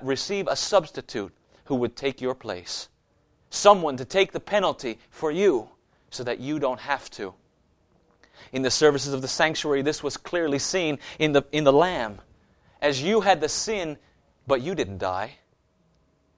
[0.00, 1.32] receive a substitute
[1.64, 2.88] who would take your place.
[3.50, 5.68] Someone to take the penalty for you
[6.10, 7.34] so that you don't have to.
[8.52, 12.20] In the services of the sanctuary, this was clearly seen in the, in the Lamb.
[12.80, 13.98] As you had the sin,
[14.46, 15.36] but you didn't die.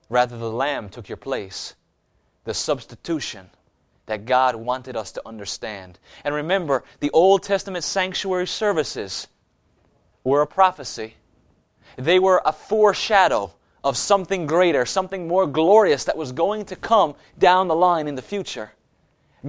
[0.09, 1.75] Rather, the Lamb took your place.
[2.45, 3.51] The substitution
[4.07, 5.99] that God wanted us to understand.
[6.25, 9.29] And remember, the Old Testament sanctuary services
[10.25, 11.15] were a prophecy,
[11.97, 17.15] they were a foreshadow of something greater, something more glorious that was going to come
[17.39, 18.73] down the line in the future.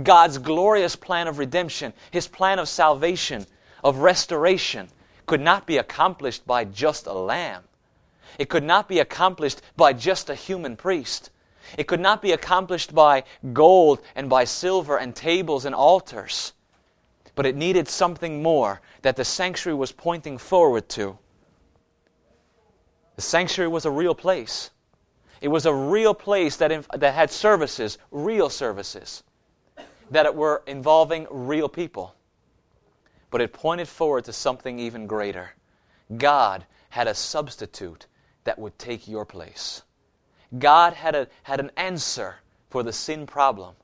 [0.01, 3.45] God's glorious plan of redemption, His plan of salvation,
[3.83, 4.89] of restoration,
[5.25, 7.63] could not be accomplished by just a lamb.
[8.39, 11.29] It could not be accomplished by just a human priest.
[11.77, 16.53] It could not be accomplished by gold and by silver and tables and altars.
[17.35, 21.17] But it needed something more that the sanctuary was pointing forward to.
[23.15, 24.71] The sanctuary was a real place.
[25.41, 29.23] It was a real place that, that had services, real services,
[30.09, 32.15] that were involving real people.
[33.29, 35.55] But it pointed forward to something even greater.
[36.17, 38.07] God had a substitute
[38.43, 39.83] that would take your place.
[40.57, 42.35] God had, a, had an answer
[42.69, 43.75] for the sin problem.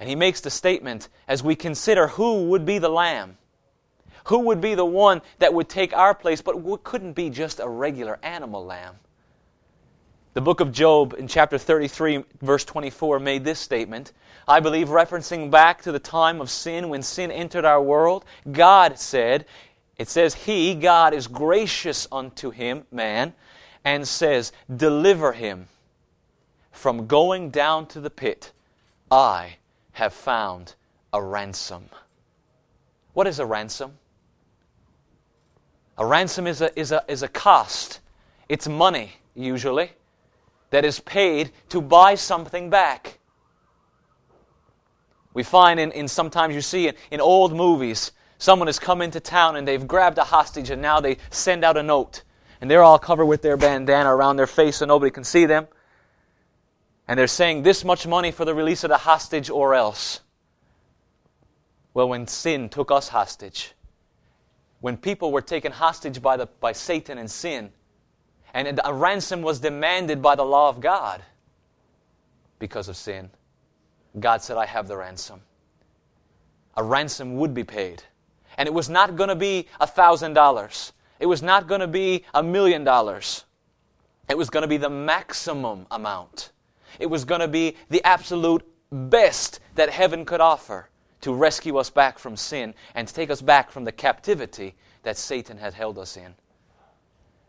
[0.00, 3.36] And he makes the statement as we consider who would be the lamb,
[4.28, 7.68] who would be the one that would take our place, but couldn't be just a
[7.68, 8.94] regular animal lamb.
[10.34, 14.12] The book of Job in chapter 33, verse 24, made this statement.
[14.46, 18.98] I believe, referencing back to the time of sin when sin entered our world, God
[18.98, 19.46] said,
[19.96, 23.32] it says, He, God, is gracious unto him, man,
[23.82, 25.68] and says, Deliver him
[26.70, 28.52] from going down to the pit.
[29.10, 29.56] I
[29.92, 30.74] have found
[31.14, 31.88] a ransom.
[33.14, 33.94] What is a ransom?
[35.98, 38.00] A ransom is a, is a, is a cost.
[38.48, 39.92] It's money, usually,
[40.70, 43.18] that is paid to buy something back.
[45.34, 49.18] We find in, in sometimes you see in, in old movies Someone has come into
[49.18, 52.22] town and they've grabbed a hostage and now they send out a note.
[52.60, 55.66] And they're all covered with their bandana around their face so nobody can see them.
[57.06, 60.20] And they're saying this much money for the release of the hostage or else.
[61.94, 63.72] Well, when sin took us hostage,
[64.80, 67.70] when people were taken hostage by, the, by Satan and sin,
[68.54, 71.22] and a ransom was demanded by the law of God
[72.58, 73.30] because of sin,
[74.18, 75.40] God said, I have the ransom.
[76.76, 78.02] A ransom would be paid.
[78.56, 80.92] And it was not going to be a $1,000.
[81.20, 83.44] It was not going to be a million dollars.
[84.28, 86.52] It was going to be the maximum amount.
[86.98, 90.88] It was going to be the absolute best that heaven could offer
[91.20, 95.16] to rescue us back from sin and to take us back from the captivity that
[95.16, 96.34] Satan had held us in.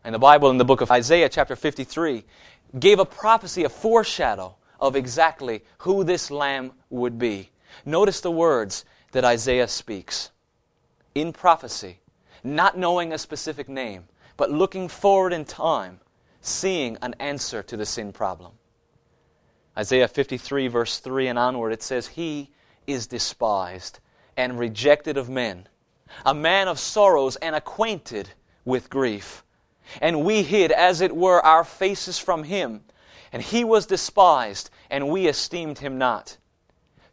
[0.04, 2.24] And the Bible, in the book of Isaiah, chapter 53,
[2.78, 7.50] gave a prophecy, a foreshadow of exactly who this lamb would be.
[7.84, 10.30] Notice the words that Isaiah speaks
[11.14, 12.00] in prophecy,
[12.42, 14.04] not knowing a specific name,
[14.36, 16.00] but looking forward in time,
[16.40, 18.52] seeing an answer to the sin problem.
[19.76, 22.50] Isaiah 53, verse 3 and onward, it says, He
[22.86, 24.00] is despised
[24.36, 25.68] and rejected of men,
[26.24, 28.30] a man of sorrows and acquainted
[28.64, 29.44] with grief.
[30.00, 32.82] And we hid, as it were, our faces from him.
[33.32, 36.36] And he was despised, and we esteemed him not.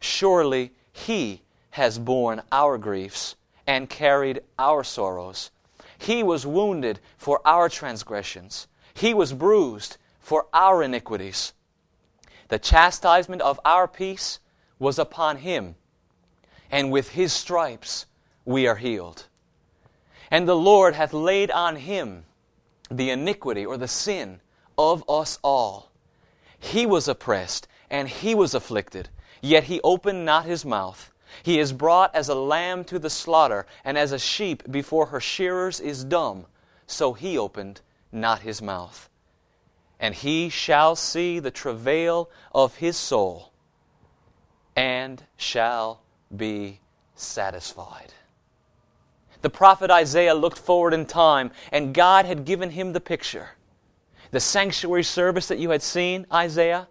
[0.00, 5.50] Surely he has borne our griefs and carried our sorrows.
[5.98, 11.52] He was wounded for our transgressions, He was bruised for our iniquities.
[12.48, 14.40] The chastisement of our peace
[14.78, 15.74] was upon Him,
[16.70, 18.06] and with His stripes
[18.44, 19.26] we are healed.
[20.30, 22.24] And the Lord hath laid on him
[22.90, 24.40] the iniquity or the sin
[24.76, 25.90] of us all.
[26.58, 29.08] He was oppressed and he was afflicted,
[29.40, 31.12] yet he opened not his mouth.
[31.42, 35.20] He is brought as a lamb to the slaughter, and as a sheep before her
[35.20, 36.46] shearers is dumb,
[36.86, 39.10] so he opened not his mouth.
[40.00, 43.52] And he shall see the travail of his soul,
[44.78, 46.00] and shall
[46.36, 46.78] be
[47.16, 48.14] satisfied.
[49.42, 53.48] The prophet Isaiah looked forward in time, and God had given him the picture.
[54.30, 56.86] The sanctuary service that you had seen, Isaiah,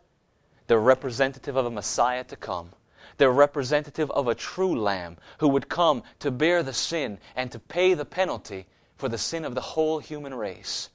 [0.68, 2.72] the representative of a Messiah to come,
[3.20, 7.60] the representative of a true Lamb who would come to bear the sin and to
[7.60, 8.66] pay the penalty
[8.98, 10.90] for the sin of the whole human race.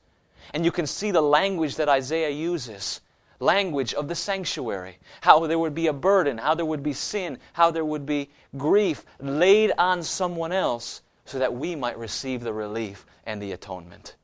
[0.52, 3.00] And you can see the language that Isaiah uses
[3.42, 7.38] language of the sanctuary, how there would be a burden, how there would be sin,
[7.52, 12.52] how there would be grief laid on someone else so that we might receive the
[12.52, 14.16] relief and the atonement.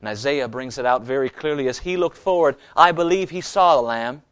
[0.00, 2.56] And Isaiah brings it out very clearly as he looked forward.
[2.76, 4.22] I believe he saw a lamb.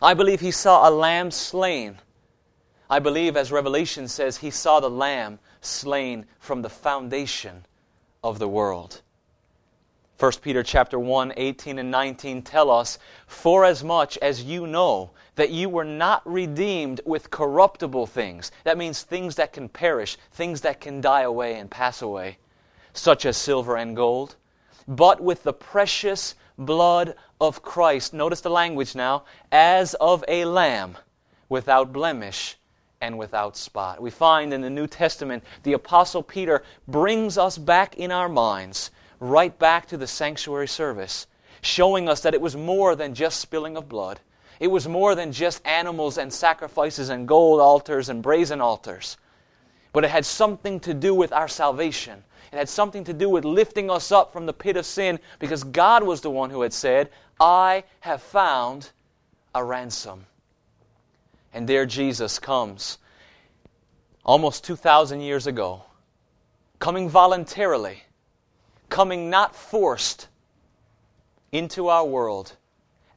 [0.00, 1.98] I believe he saw a lamb slain.
[2.88, 7.64] I believe, as Revelation says, he saw the lamb slain from the foundation
[8.22, 9.02] of the world.
[10.20, 15.12] 1 Peter chapter 1, 18 and 19 tell us, For as much as you know
[15.36, 20.60] that you were not redeemed with corruptible things, that means things that can perish, things
[20.60, 22.36] that can die away and pass away,
[22.92, 24.36] such as silver and gold,
[24.86, 28.12] but with the precious blood of Christ.
[28.12, 30.98] Notice the language now, as of a lamb
[31.48, 32.58] without blemish
[33.00, 34.02] and without spot.
[34.02, 38.90] We find in the New Testament the Apostle Peter brings us back in our minds
[39.20, 41.26] right back to the sanctuary service,
[41.60, 44.18] showing us that it was more than just spilling of blood.
[44.58, 49.16] It was more than just animals and sacrifices and gold altars and brazen altars.
[49.92, 52.24] But it had something to do with our salvation.
[52.52, 55.64] It had something to do with lifting us up from the pit of sin because
[55.64, 58.90] God was the one who had said, I have found
[59.54, 60.26] a ransom.
[61.52, 62.98] And there Jesus comes
[64.24, 65.84] almost 2,000 years ago,
[66.78, 68.04] coming voluntarily
[68.90, 70.28] coming not forced
[71.52, 72.56] into our world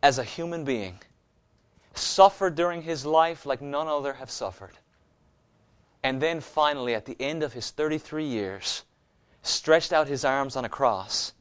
[0.01, 0.99] as a human being,
[1.93, 4.77] suffered during his life like none other have suffered.
[6.03, 8.83] And then finally, at the end of his 33 years,
[9.41, 11.33] stretched out his arms on a cross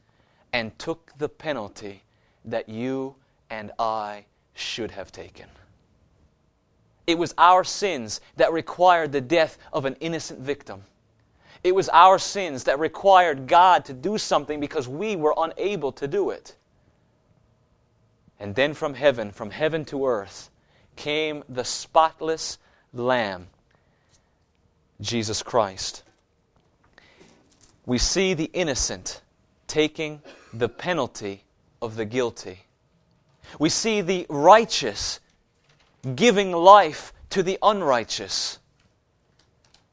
[0.53, 2.03] and took the penalty
[2.45, 3.15] that you
[3.51, 5.47] and I should have taken.
[7.07, 10.85] It was our sins that required the death of an innocent victim.
[11.65, 16.09] It was our sins that required God to do something because we were unable to
[16.09, 16.57] do it.
[18.41, 20.51] And then from heaven, from heaven to earth,
[20.97, 22.59] came the spotless
[22.93, 23.47] Lamb,
[25.01, 26.03] Jesus Christ.
[27.87, 29.23] We see the innocent
[29.67, 30.21] taking
[30.53, 31.45] the penalty
[31.81, 32.65] of the guilty.
[33.59, 35.21] We see the righteous
[36.15, 38.59] giving life to the unrighteous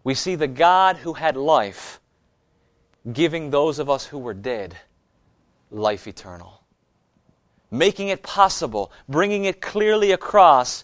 [0.10, 2.01] we see the God who had life
[3.14, 4.76] giving those of us who were dead
[5.70, 6.64] life eternal.
[7.70, 10.84] Making it possible, bringing it clearly across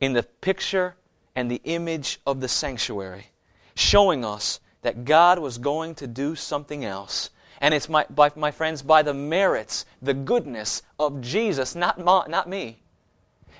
[0.00, 0.96] in the picture
[1.36, 3.26] and the image of the sanctuary,
[3.74, 7.28] showing us that God was going to do something else.
[7.60, 12.24] And it's, my, by, my friends, by the merits, the goodness of Jesus, not, ma,
[12.26, 12.80] not me,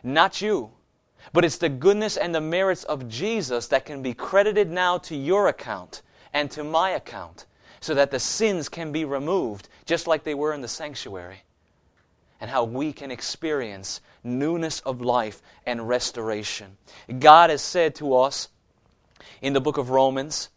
[0.03, 0.71] not you
[1.33, 5.17] but it's the goodness and the merits of Jesus that can be credited now to
[5.17, 6.03] your account
[6.33, 7.47] and to my account
[7.81, 11.43] so that the sins can be removed just like they were in the sanctuary.
[12.41, 16.77] And how we can experience newness of life and restoration.
[17.19, 18.49] God has said to us
[19.41, 20.49] in the book of Romans,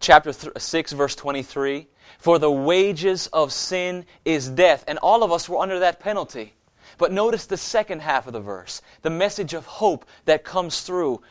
[0.00, 1.86] chapter 6, verse 23
[2.18, 4.84] For the wages of sin is death.
[4.86, 6.54] And all of us were under that penalty.
[6.98, 11.22] But notice the second half of the verse, the message of hope that comes through.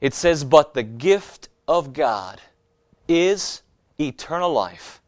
[0.00, 2.40] It says, But the gift of God
[3.08, 3.62] is
[3.98, 5.00] eternal life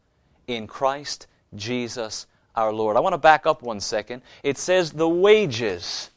[0.47, 2.97] in Christ Jesus our Lord.
[2.97, 4.21] I want to back up one second.
[4.43, 6.09] It says the wages.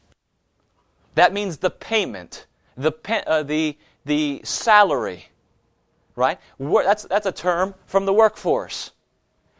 [1.15, 2.45] That means the payment,
[2.75, 2.91] the,
[3.25, 5.29] uh, the, the salary,
[6.15, 6.39] right?
[6.59, 8.91] That's, that's a term from the workforce.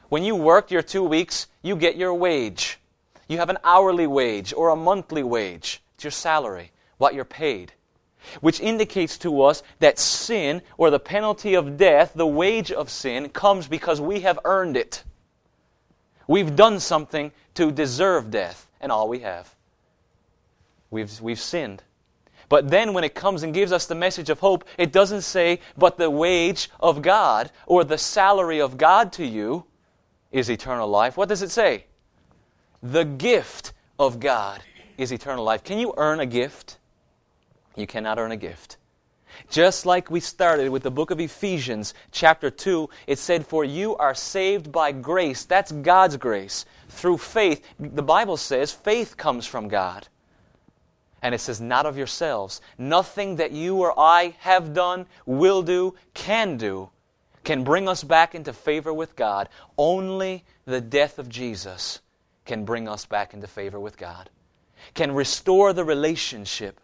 [0.10, 2.80] When you work your two weeks, you get your wage.
[3.28, 5.82] You have an hourly wage or a monthly wage.
[5.96, 7.74] It's your salary, what you're paid.
[8.42, 13.30] Which indicates to us that sin, or the penalty of death, the wage of sin,
[13.30, 15.04] comes because we have earned it.
[16.28, 19.56] We've done something to deserve death, and all we have.
[20.90, 21.84] We've, we've sinned.
[22.50, 25.60] But then when it comes and gives us the message of hope, it doesn't say,
[25.78, 29.66] but the wage of God or the salary of God to you
[30.32, 31.18] is eternal life.
[31.18, 31.86] What does it say?
[32.86, 34.62] The gift of God
[34.96, 35.64] is eternal life.
[35.64, 36.78] Can you earn a gift?
[37.76, 38.78] You cannot earn a gift.
[39.50, 43.96] Just like we started with the book of Ephesians, chapter 2, it said, For you
[43.96, 45.46] are saved by grace.
[45.46, 46.68] That's God's grace.
[46.90, 47.66] Through faith.
[47.80, 50.08] The Bible says faith comes from God.
[51.24, 52.62] And it says, not of yourselves.
[52.78, 56.92] Nothing that you or I have done, will do, can do,
[57.44, 59.50] can bring us back into favor with God.
[59.76, 62.02] Only the death of Jesus
[62.46, 64.30] can bring us back into favor with God,
[64.94, 66.80] can restore the relationship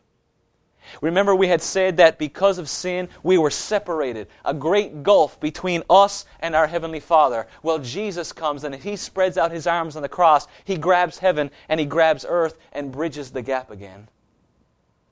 [1.01, 5.83] Remember, we had said that because of sin, we were separated, a great gulf between
[5.89, 7.47] us and our Heavenly Father.
[7.63, 10.47] Well, Jesus comes and He spreads out His arms on the cross.
[10.65, 14.09] He grabs heaven and He grabs earth and bridges the gap again.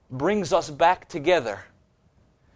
[0.09, 1.63] Brings us back together.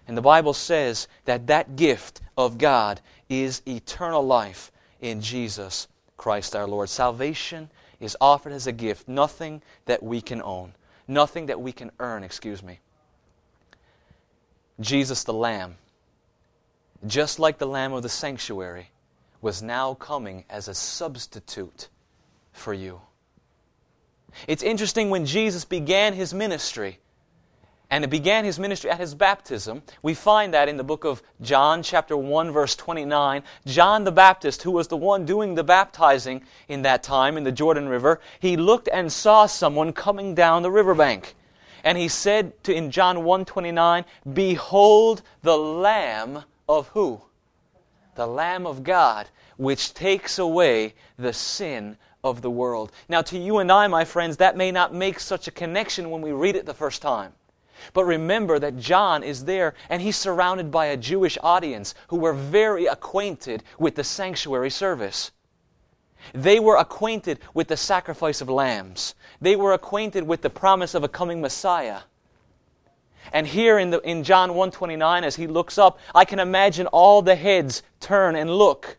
[0.07, 5.87] And the Bible says that that gift of God is eternal life in Jesus
[6.17, 6.89] Christ our Lord.
[6.89, 7.69] Salvation
[8.03, 10.73] is offered as a gift, nothing that we can own,
[11.07, 12.79] nothing that we can earn, excuse me.
[14.79, 15.75] Jesus the Lamb,
[17.05, 18.89] just like the Lamb of the sanctuary,
[19.41, 21.89] was now coming as a substitute
[22.51, 23.01] for you.
[24.47, 26.99] It's interesting when Jesus began his ministry,
[27.93, 29.83] and it began his ministry at his baptism.
[30.01, 33.43] We find that in the book of John, chapter 1, verse 29.
[33.67, 37.51] John the Baptist, who was the one doing the baptizing in that time in the
[37.51, 41.35] Jordan River, he looked and saw someone coming down the riverbank.
[41.83, 47.21] And he said to in John 1:29, "Behold the lamb of who?
[48.15, 53.59] The lamb of God, which takes away the sin of the world." Now to you
[53.59, 56.65] and I, my friends, that may not make such a connection when we read it
[56.65, 57.35] the first time.
[57.93, 62.33] But remember that John is there and he's surrounded by a Jewish audience who were
[62.33, 65.31] very acquainted with the sanctuary service.
[66.33, 69.15] They were acquainted with the sacrifice of lambs.
[69.41, 72.01] They were acquainted with the promise of a coming Messiah.
[73.31, 77.21] And here in, the, in John 129, as he looks up, I can imagine all
[77.21, 78.97] the heads turn and look.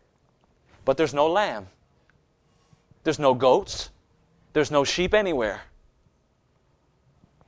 [0.83, 1.67] But there's no lamb.
[3.03, 3.89] There's no goats.
[4.53, 5.61] There's no sheep anywhere.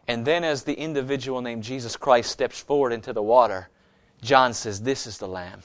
[0.07, 3.69] And then, as the individual named Jesus Christ steps forward into the water,
[4.21, 5.61] John says, This is the Lamb.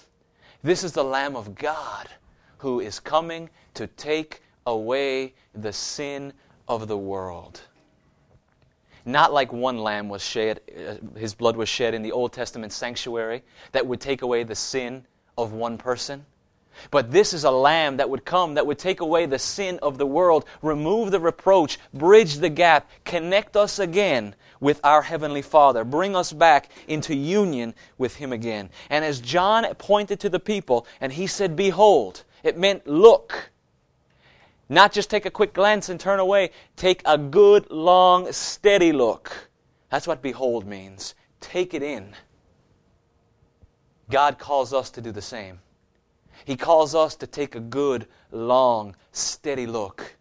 [0.63, 2.09] This is the Lamb of God
[2.59, 6.33] who is coming to take away the sin
[6.69, 7.61] of the world.
[9.05, 12.73] Not like one lamb was shed, uh, his blood was shed in the Old Testament
[12.73, 15.05] sanctuary that would take away the sin
[15.37, 16.25] of one person.
[16.91, 19.99] But this is a lamb that would come, that would take away the sin of
[19.99, 25.85] the world, remove the reproach, bridge the gap, connect us again with our Heavenly Father,
[25.85, 28.71] bring us back into union with Him again.
[28.91, 33.51] And as John pointed to the people, and he said, Behold, it meant look.
[34.69, 36.51] Not just take a quick glance and turn away.
[36.77, 39.51] Take a good, long, steady look.
[39.91, 41.15] That's what behold means.
[41.41, 42.15] Take it in.
[44.09, 45.59] God calls us to do the same.
[46.45, 50.17] He calls us to take a good, long, steady look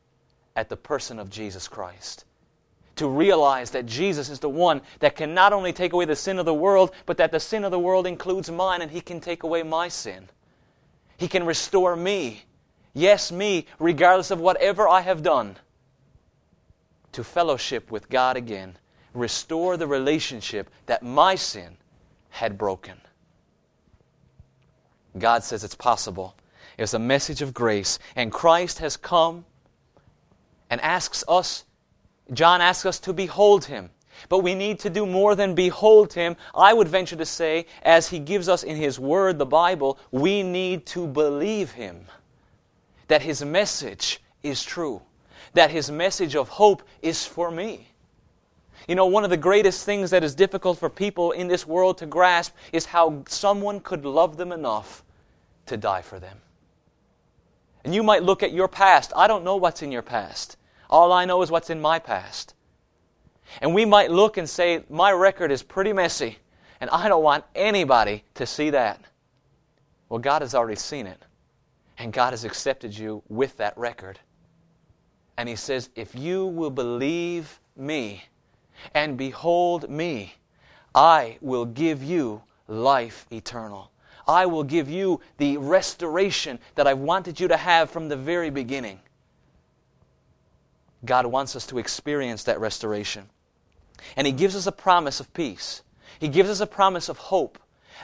[0.55, 2.25] at the person of Jesus Christ.
[2.97, 6.37] To realize that Jesus is the one that can not only take away the sin
[6.37, 9.19] of the world, but that the sin of the world includes mine and He can
[9.19, 10.29] take away my sin.
[11.17, 12.43] He can restore me,
[12.93, 15.57] yes, me, regardless of whatever I have done,
[17.11, 18.77] to fellowship with God again,
[19.13, 21.77] restore the relationship that my sin
[22.29, 23.01] had broken.
[25.17, 26.35] God says it's possible.
[26.77, 27.99] It's a message of grace.
[28.15, 29.45] And Christ has come
[30.69, 31.65] and asks us,
[32.33, 33.89] John asks us to behold him.
[34.29, 36.35] But we need to do more than behold Him.
[36.55, 40.43] I would venture to say, as He gives us in His Word, the Bible, we
[40.43, 42.05] need to believe Him.
[43.07, 45.01] That His message is true.
[45.53, 47.90] That His message of hope is for me.
[48.91, 51.97] You know, one of the greatest things that is difficult for people in this world
[51.99, 55.05] to grasp is how someone could love them enough
[55.67, 56.39] to die for them.
[57.85, 59.13] And you might look at your past.
[59.15, 60.57] I don't know what's in your past.
[60.89, 62.53] All I know is what's in my past.
[63.61, 66.39] And we might look and say, My record is pretty messy,
[66.81, 68.99] and I don't want anybody to see that.
[70.09, 71.23] Well, God has already seen it,
[71.97, 74.19] and God has accepted you with that record.
[75.37, 78.25] And He says, If you will believe me
[78.93, 80.35] and behold me,
[80.93, 83.91] I will give you life eternal.
[84.27, 88.49] I will give you the restoration that I wanted you to have from the very
[88.49, 88.99] beginning.
[91.03, 93.29] God wants us to experience that restoration.
[94.15, 95.81] And He gives us a promise of peace.
[96.19, 97.57] He gives us a promise of hope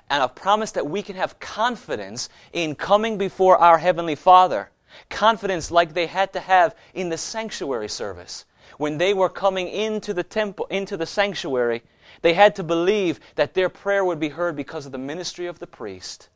[0.09, 4.69] and a promise that we can have confidence in coming before our Heavenly Father.
[5.09, 8.45] Confidence like they had to have in the sanctuary service.
[8.77, 11.83] When they were coming into the temple, into the sanctuary,
[12.21, 15.59] they had to believe that their prayer would be heard because of the ministry of
[15.59, 16.29] the priest.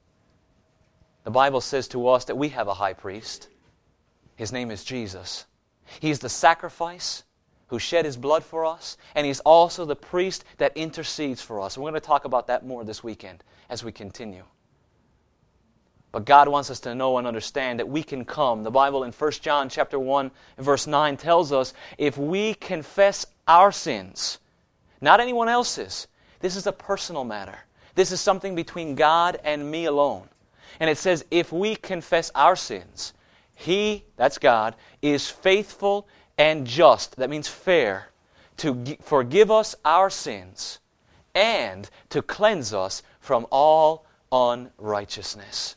[1.23, 3.47] The Bible says to us that we have a high priest.
[4.35, 5.45] His name is Jesus.
[5.99, 7.23] He is the sacrifice
[7.67, 11.77] who shed his blood for us, and he's also the priest that intercedes for us.
[11.77, 14.43] We're going to talk about that more this weekend as we continue.
[16.11, 18.63] But God wants us to know and understand that we can come.
[18.63, 23.71] The Bible in 1 John chapter 1 verse 9 tells us if we confess our
[23.71, 24.39] sins,
[24.99, 26.07] not anyone else's,
[26.41, 27.59] this is a personal matter.
[27.95, 30.27] This is something between God and me alone.
[30.79, 33.13] And it says if we confess our sins,
[33.55, 36.07] he, that's God, is faithful
[36.37, 38.09] and just, that means fair,
[38.57, 40.79] to forgive us our sins
[41.35, 45.75] and to cleanse us from all unrighteousness.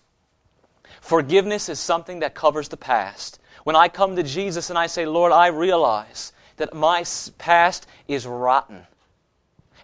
[1.04, 3.38] Forgiveness is something that covers the past.
[3.64, 7.04] When I come to Jesus and I say, Lord, I realize that my
[7.36, 8.86] past is rotten.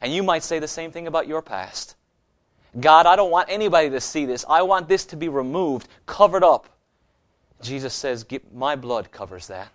[0.01, 1.95] And you might say the same thing about your past.
[2.81, 4.47] God, I don't want anybody to see this.
[4.49, 6.71] I want this to be removed, covered up.
[7.61, 9.69] Jesus says, My blood covers that.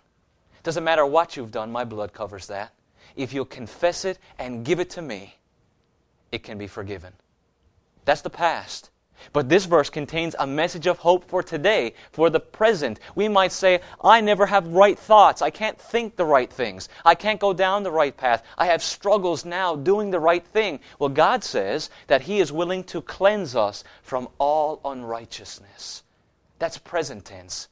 [0.64, 2.72] Doesn't matter what you've done, my blood covers that.
[3.14, 5.36] If you'll confess it and give it to me,
[6.32, 7.12] it can be forgiven.
[8.04, 8.90] That's the past.
[9.32, 13.00] But this verse contains a message of hope for today, for the present.
[13.14, 15.42] We might say, I never have right thoughts.
[15.42, 16.88] I can't think the right things.
[17.04, 18.42] I can't go down the right path.
[18.56, 20.80] I have struggles now doing the right thing.
[20.98, 26.02] Well, God says that He is willing to cleanse us from all unrighteousness.
[26.58, 27.68] That's present tense.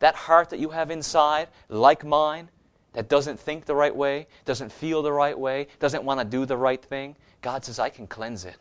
[0.00, 2.50] That heart that you have inside, like mine,
[2.92, 6.46] that doesn't think the right way, doesn't feel the right way, doesn't want to do
[6.46, 8.56] the right thing, God says, I can cleanse it.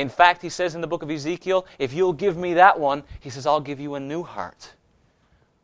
[0.00, 3.04] In fact, he says in the book of Ezekiel, if you'll give me that one,
[3.20, 4.72] he says, I'll give you a new heart,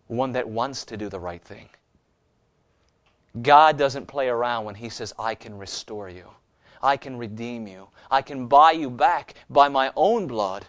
[0.08, 1.68] one that wants to do the right thing.
[3.40, 6.28] God doesn't play around when he says, I can restore you,
[6.82, 10.66] I can redeem you, I can buy you back by my own blood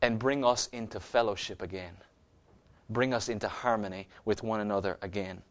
[0.00, 1.96] and bring us into fellowship again
[2.90, 5.42] bring us into harmony with one another again.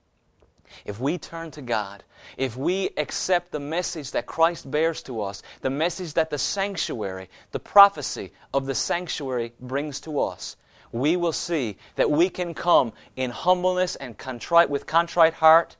[0.86, 2.04] If we turn to God,
[2.38, 7.30] if we accept the message that Christ bears to us, the message that the sanctuary,
[7.52, 10.56] the prophecy of the sanctuary brings to us,
[10.92, 15.76] we will see that we can come in humbleness and contrite with contrite heart,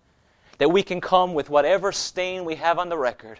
[0.58, 3.40] that we can come with whatever stain we have on the record,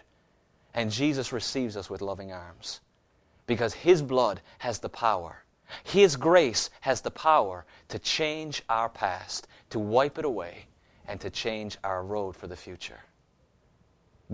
[0.74, 2.80] and Jesus receives us with loving arms.
[3.46, 5.44] Because his blood has the power
[5.84, 10.66] his grace has the power to change our past, to wipe it away,
[11.10, 13.00] and to change our road for the future.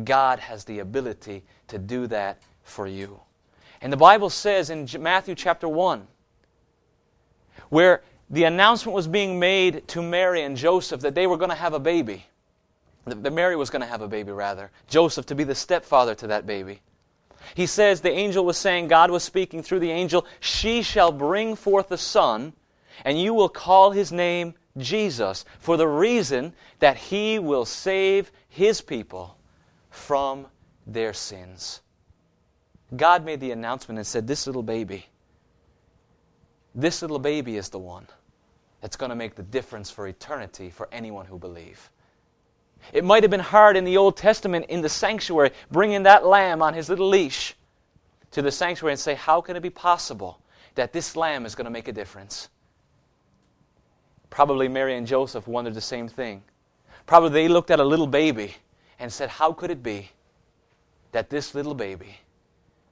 [0.04, 3.18] God has the ability to do that for you.
[3.80, 6.06] And the Bible says in Matthew chapter 1,
[7.70, 11.56] where the announcement was being made to Mary and Joseph that they were going to
[11.56, 12.26] have a baby,
[13.06, 16.26] that Mary was going to have a baby, rather, Joseph to be the stepfather to
[16.26, 16.80] that baby.
[17.54, 21.56] He says the angel was saying, God was speaking through the angel, She shall bring
[21.56, 22.52] forth a son,
[23.02, 28.80] and you will call his name Jesus, for the reason that he will save his
[28.80, 29.36] people
[29.90, 30.46] from
[30.86, 31.80] their sins.
[32.94, 35.06] God made the announcement and said, This little baby,
[36.74, 38.06] this little baby is the one
[38.80, 41.88] that's going to make the difference for eternity for anyone who believes.
[42.92, 46.62] It might have been hard in the Old Testament in the sanctuary, bringing that lamb
[46.62, 47.54] on his little leash
[48.32, 50.40] to the sanctuary and say, How can it be possible
[50.74, 52.48] that this lamb is going to make a difference?
[54.30, 56.42] Probably Mary and Joseph wondered the same thing.
[57.06, 58.54] Probably they looked at a little baby
[58.98, 60.10] and said, How could it be
[61.12, 62.18] that this little baby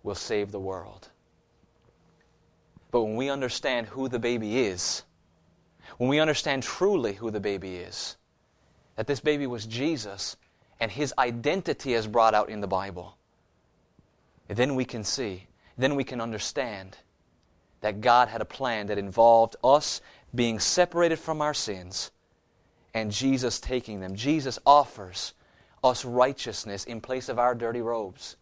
[0.02, 1.08] will save the world?
[2.90, 5.02] But when we understand who the baby is,
[5.98, 8.16] when we understand truly who the baby is,
[8.96, 10.36] that this baby was Jesus
[10.78, 13.16] and his identity is brought out in the Bible,
[14.48, 16.98] then we can see, then we can understand
[17.80, 20.00] that God had a plan that involved us
[20.34, 22.10] being separated from our sins
[22.92, 24.14] and Jesus taking them.
[24.14, 25.34] Jesus offers
[25.82, 28.36] us righteousness in place of our dirty robes.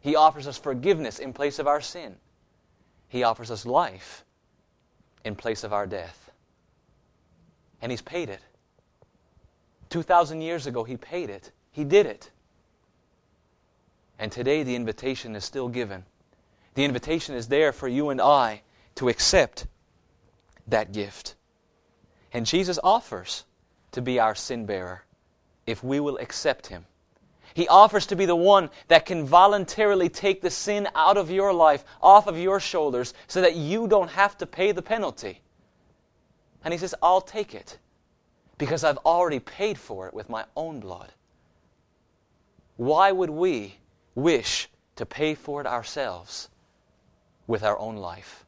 [0.00, 2.16] He offers us forgiveness in place of our sin.
[3.08, 4.24] He offers us life
[5.24, 6.30] in place of our death.
[7.80, 8.40] And He's paid it.
[9.90, 11.52] 2,000 years ago, He paid it.
[11.70, 12.30] He did it.
[14.18, 16.04] And today, the invitation is still given.
[16.74, 18.62] The invitation is there for you and I
[18.96, 19.66] to accept
[20.66, 21.34] that gift.
[22.32, 23.44] And Jesus offers
[23.92, 25.04] to be our sin bearer
[25.66, 26.86] if we will accept Him
[27.54, 31.52] He offers to be the one that can voluntarily take the sin out of your
[31.52, 35.40] life, off of your shoulders, so that you don't have to pay the penalty.
[36.64, 37.78] And He says, I'll take it
[38.58, 41.12] because I've already paid for it with my own blood.
[42.76, 43.76] Why would we
[44.14, 46.48] wish to pay for it ourselves
[47.46, 48.46] with our own life?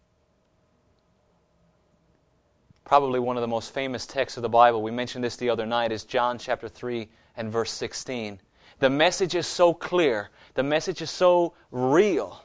[2.84, 5.64] Probably one of the most famous texts of the Bible, we mentioned this the other
[5.64, 8.38] night, is John chapter 3 and verse 16.
[8.78, 12.44] The message is so clear, the message is so real.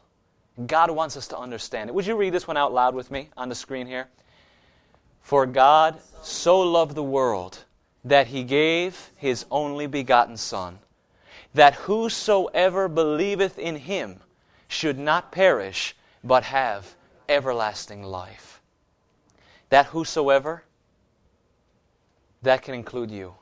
[0.66, 1.94] God wants us to understand it.
[1.94, 4.08] Would you read this one out loud with me on the screen here?
[5.22, 7.66] For God so loved the world
[8.06, 10.80] that he gave his only begotten Son,
[11.54, 14.22] that whosoever believeth in him
[14.70, 16.96] should not perish, but have
[17.28, 18.59] everlasting life.
[19.70, 20.64] That whosoever,
[22.42, 23.36] that can include you.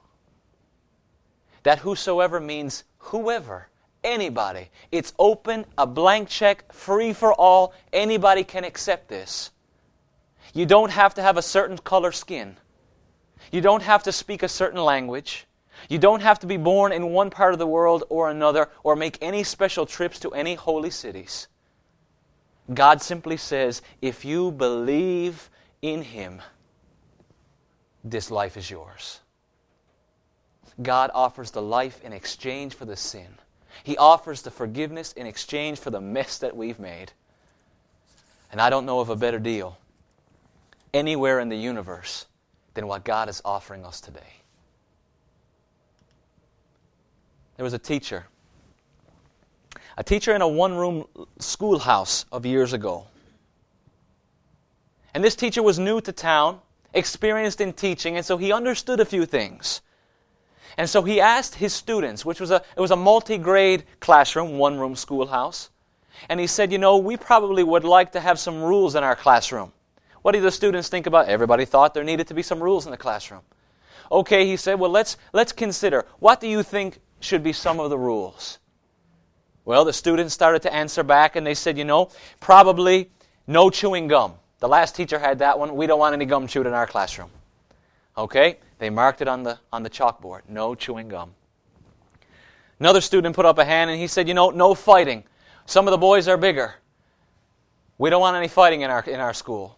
[1.63, 3.69] That whosoever means whoever,
[4.03, 4.69] anybody.
[4.91, 7.73] It's open, a blank check, free for all.
[7.91, 9.51] Anybody can accept this.
[10.53, 12.57] You don't have to have a certain color skin.
[13.51, 15.45] You don't have to speak a certain language.
[15.89, 18.95] You don't have to be born in one part of the world or another or
[18.95, 21.47] make any special trips to any holy cities.
[22.73, 25.49] God simply says, if you believe
[25.93, 26.41] in Him,
[28.03, 29.19] this life is yours.
[30.81, 33.27] God offers the life in exchange for the sin.
[33.83, 37.11] He offers the forgiveness in exchange for the mess that we've made.
[38.51, 39.77] And I don't know of a better deal
[40.93, 42.25] anywhere in the universe
[42.73, 44.41] than what God is offering us today.
[47.55, 48.27] There was a teacher,
[49.97, 51.05] a teacher in a one room
[51.39, 53.07] schoolhouse of years ago.
[55.17, 56.59] And this teacher was new to town,
[56.93, 59.81] experienced in teaching, and so he understood a few things.
[60.77, 64.95] And so he asked his students, which was a, it was a multi-grade classroom, one-room
[64.95, 65.71] schoolhouse.
[66.29, 69.15] And he said, you know, we probably would like to have some rules in our
[69.15, 69.71] classroom.
[70.21, 71.29] What do the students think about?
[71.29, 73.41] Everybody thought there needed to be some rules in the classroom.
[74.11, 76.05] Okay, he said, well, let's, let's consider.
[76.19, 78.59] What do you think should be some of the rules?
[79.65, 83.09] Well, the students started to answer back and they said, you know, probably
[83.47, 84.35] no chewing gum.
[84.59, 85.75] The last teacher had that one.
[85.75, 87.29] We don't want any gum chewed in our classroom.
[88.17, 88.57] Okay?
[88.79, 91.33] They marked it on the, on the chalkboard no chewing gum.
[92.79, 95.23] Another student put up a hand and he said, You know, no fighting.
[95.65, 96.75] Some of the boys are bigger.
[97.97, 99.77] We don't want any fighting in our, in our school.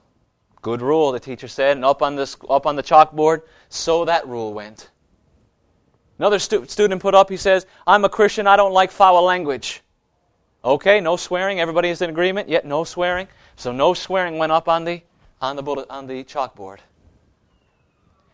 [0.61, 4.27] Good rule, the teacher said, and up on, the, up on the chalkboard, so that
[4.27, 4.89] rule went.
[6.17, 9.81] Another stu- student put up, he says, I'm a Christian, I don't like foul language.
[10.65, 13.29] Okay, no swearing, everybody is in agreement, yet no swearing.
[13.59, 15.01] So no swearing went up on the,
[15.41, 16.77] on the, bullet, on the chalkboard.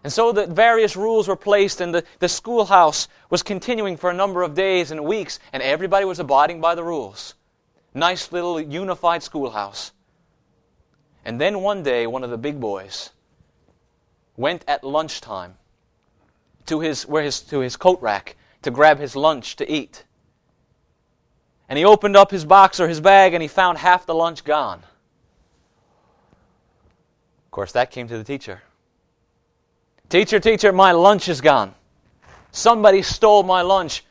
[0.03, 4.13] And so the various rules were placed, and the, the schoolhouse was continuing for a
[4.13, 7.33] number of days and weeks, and everybody was abiding by the rules.
[7.95, 9.93] Nice little unified schoolhouse.
[11.25, 13.09] And then one day, one of the big boys
[14.37, 15.55] went at lunchtime
[16.67, 20.03] to his, where his, to his coat rack to grab his lunch to eat.
[21.67, 24.43] And he opened up his box or his bag and he found half the lunch
[24.43, 24.83] gone.
[27.55, 28.61] Course, that came to the teacher.
[30.09, 31.73] Teacher, teacher, my lunch is gone.
[32.51, 34.03] Somebody stole my lunch.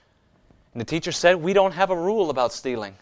[0.73, 2.97] And the teacher said, We don't have a rule about stealing.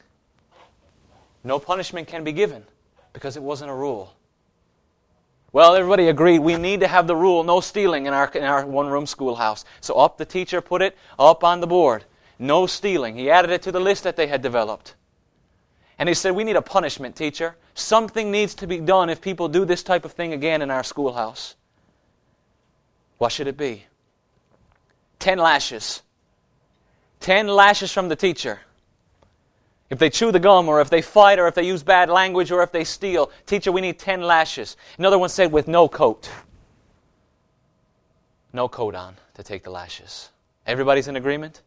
[1.44, 2.64] No punishment can be given
[3.12, 4.16] because it wasn't a rule.
[5.52, 8.66] Well, everybody agreed we need to have the rule no stealing in our, in our
[8.66, 9.64] one room schoolhouse.
[9.80, 12.04] So up the teacher put it up on the board.
[12.40, 13.14] No stealing.
[13.14, 14.96] He added it to the list that they had developed.
[16.02, 17.54] And he said, We need a punishment, teacher.
[17.74, 20.82] Something needs to be done if people do this type of thing again in our
[20.82, 21.54] schoolhouse.
[23.18, 23.84] What should it be?
[25.20, 26.02] Ten lashes.
[27.20, 28.62] Ten lashes from the teacher.
[29.90, 32.50] If they chew the gum, or if they fight, or if they use bad language,
[32.50, 34.76] or if they steal, teacher, we need ten lashes.
[34.98, 36.28] Another one said, with no coat.
[38.52, 40.30] No coat on to take the lashes.
[40.66, 41.62] Everybody's in agreement?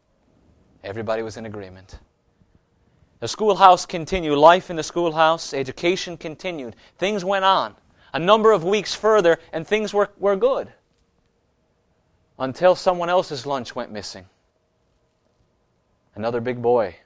[0.83, 1.99] Everybody was in agreement.
[3.25, 4.37] The schoolhouse continued.
[4.37, 6.75] Life in the schoolhouse, education continued.
[6.99, 7.73] Things went on.
[8.13, 10.71] A number of weeks further, and things were, were good
[12.37, 14.27] until someone else's lunch went missing.
[16.13, 16.97] Another big boy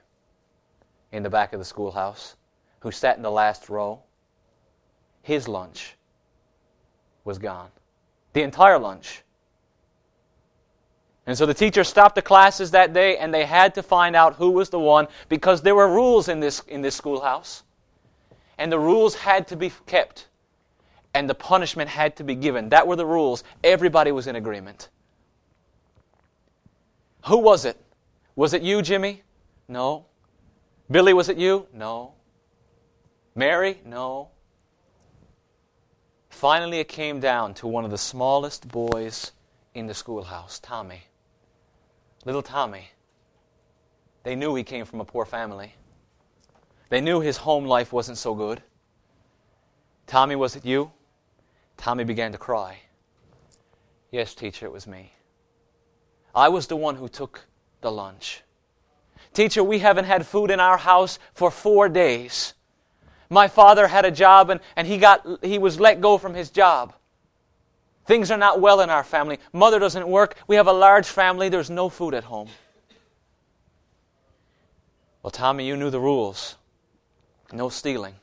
[1.10, 2.36] in the back of the schoolhouse
[2.80, 4.02] who sat in the last row,
[5.22, 5.96] his lunch
[7.24, 7.70] was gone.
[8.34, 9.22] The entire lunch.
[11.26, 14.34] And so the teacher stopped the classes that day and they had to find out
[14.34, 17.62] who was the one because there were rules in this, in this schoolhouse.
[18.58, 20.26] And the rules had to be kept.
[21.14, 22.68] And the punishment had to be given.
[22.70, 23.44] That were the rules.
[23.64, 24.88] Everybody was in agreement.
[27.26, 27.76] Who was it?
[28.36, 29.22] Was it you, Jimmy?
[29.68, 30.06] No.
[30.90, 31.66] Billy, was it you?
[31.72, 32.14] No.
[33.34, 33.80] Mary?
[33.84, 34.30] No.
[36.30, 39.32] Finally, it came down to one of the smallest boys
[39.74, 41.02] in the schoolhouse, Tommy.
[42.24, 42.90] Little Tommy.
[44.22, 45.74] They knew he came from a poor family.
[46.90, 48.62] They knew his home life wasn't so good.
[50.06, 50.90] Tommy, was it you?
[51.76, 52.80] Tommy began to cry.
[54.10, 55.12] Yes, teacher, it was me.
[56.34, 57.46] I was the one who took
[57.80, 58.42] the lunch.
[59.32, 62.54] Teacher, we haven't had food in our house for four days.
[63.30, 66.50] My father had a job and, and he, got, he was let go from his
[66.50, 66.92] job.
[68.06, 69.38] Things are not well in our family.
[69.52, 70.36] Mother doesn't work.
[70.46, 71.48] We have a large family.
[71.48, 72.48] There's no food at home.
[75.22, 76.56] Well, Tommy, you knew the rules
[77.52, 78.14] no stealing.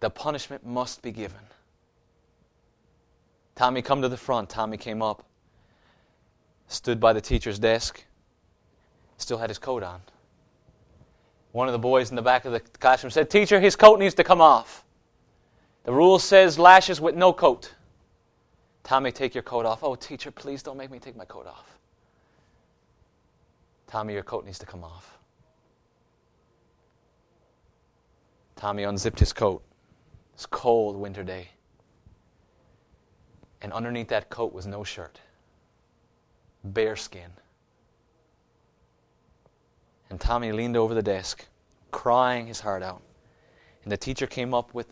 [0.00, 1.38] The punishment must be given.
[3.54, 4.50] Tommy, come to the front.
[4.50, 5.24] Tommy came up,
[6.66, 8.04] stood by the teacher's desk,
[9.16, 10.00] still had his coat on.
[11.52, 14.14] One of the boys in the back of the classroom said, Teacher, his coat needs
[14.14, 14.84] to come off.
[15.84, 17.74] The rule says lashes with no coat.
[18.84, 19.82] Tommy, take your coat off.
[19.82, 21.78] Oh, teacher, please don't make me take my coat off.
[23.86, 25.18] Tommy, your coat needs to come off.
[28.56, 29.62] Tommy unzipped his coat.
[30.34, 31.48] It's cold winter day.
[33.62, 35.20] And underneath that coat was no shirt,
[36.62, 37.30] bare skin.
[40.10, 41.46] And Tommy leaned over the desk,
[41.90, 43.02] crying his heart out.
[43.82, 44.88] And the teacher came up with,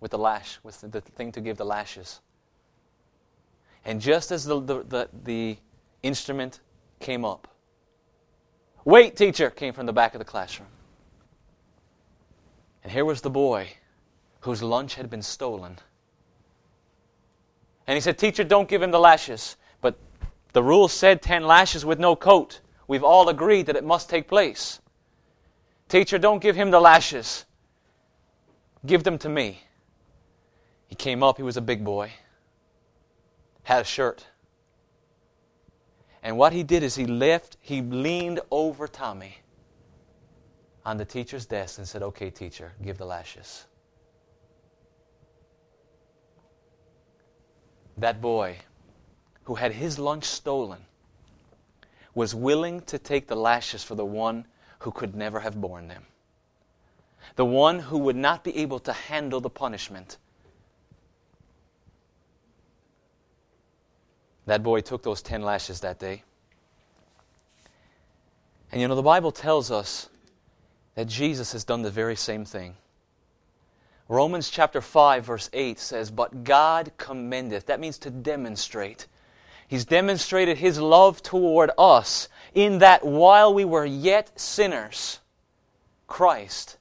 [0.00, 2.20] with the lash, with the, the thing to give the lashes.
[3.88, 5.56] And just as the, the, the, the
[6.02, 6.60] instrument
[7.00, 7.48] came up,
[8.84, 10.68] Wait, teacher, came from the back of the classroom.
[12.82, 13.68] And here was the boy
[14.40, 15.78] whose lunch had been stolen
[17.88, 19.56] and he said, Teacher, don't give him the lashes.
[19.80, 19.98] But
[20.52, 22.60] the rule said 10 lashes with no coat.
[22.86, 24.80] We've all agreed that it must take place.
[25.88, 27.46] Teacher, don't give him the lashes.
[28.84, 29.62] Give them to me.
[30.88, 32.12] He came up, he was a big boy,
[33.68, 34.26] had a shirt.
[36.22, 39.38] And what he did is he left, he leaned over Tommy
[40.84, 43.66] on the teacher's desk and said, Okay, teacher, give the lashes.
[48.00, 48.56] that boy
[49.44, 50.78] who had his lunch stolen
[52.14, 54.46] was willing to take the lashes for the one
[54.80, 56.04] who could never have borne them,
[57.36, 60.16] the one who would not be able to handle the punishment.
[64.48, 66.22] That boy took those 10 lashes that day.
[68.72, 70.08] And you know, the Bible tells us
[70.94, 72.74] that Jesus has done the very same thing.
[74.08, 77.66] Romans chapter 5, verse 8 says, But God commendeth.
[77.66, 79.06] That means to demonstrate.
[79.68, 85.20] He's demonstrated His love toward us in that while we were yet sinners,
[86.06, 86.78] Christ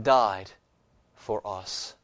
[0.00, 0.52] died
[1.16, 1.96] for us.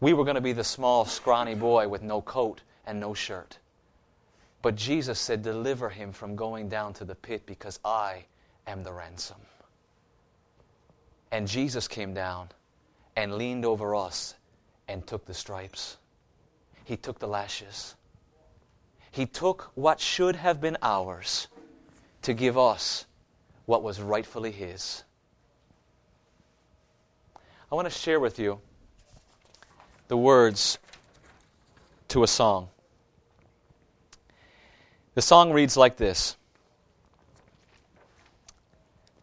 [0.00, 3.58] We were going to be the small, scrawny boy with no coat and no shirt.
[4.62, 8.26] But Jesus said, Deliver him from going down to the pit because I
[8.66, 9.38] am the ransom.
[11.30, 12.48] And Jesus came down
[13.16, 14.34] and leaned over us
[14.86, 15.98] and took the stripes.
[16.84, 17.96] He took the lashes.
[19.10, 21.48] He took what should have been ours
[22.22, 23.06] to give us
[23.66, 25.04] what was rightfully His.
[27.70, 28.60] I want to share with you
[30.08, 30.78] the words
[32.08, 32.68] to a song.
[35.14, 36.36] The song reads like this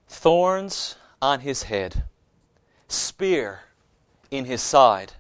[0.08, 2.04] Thorns on his head,
[2.88, 3.62] spear
[4.32, 5.14] in his side.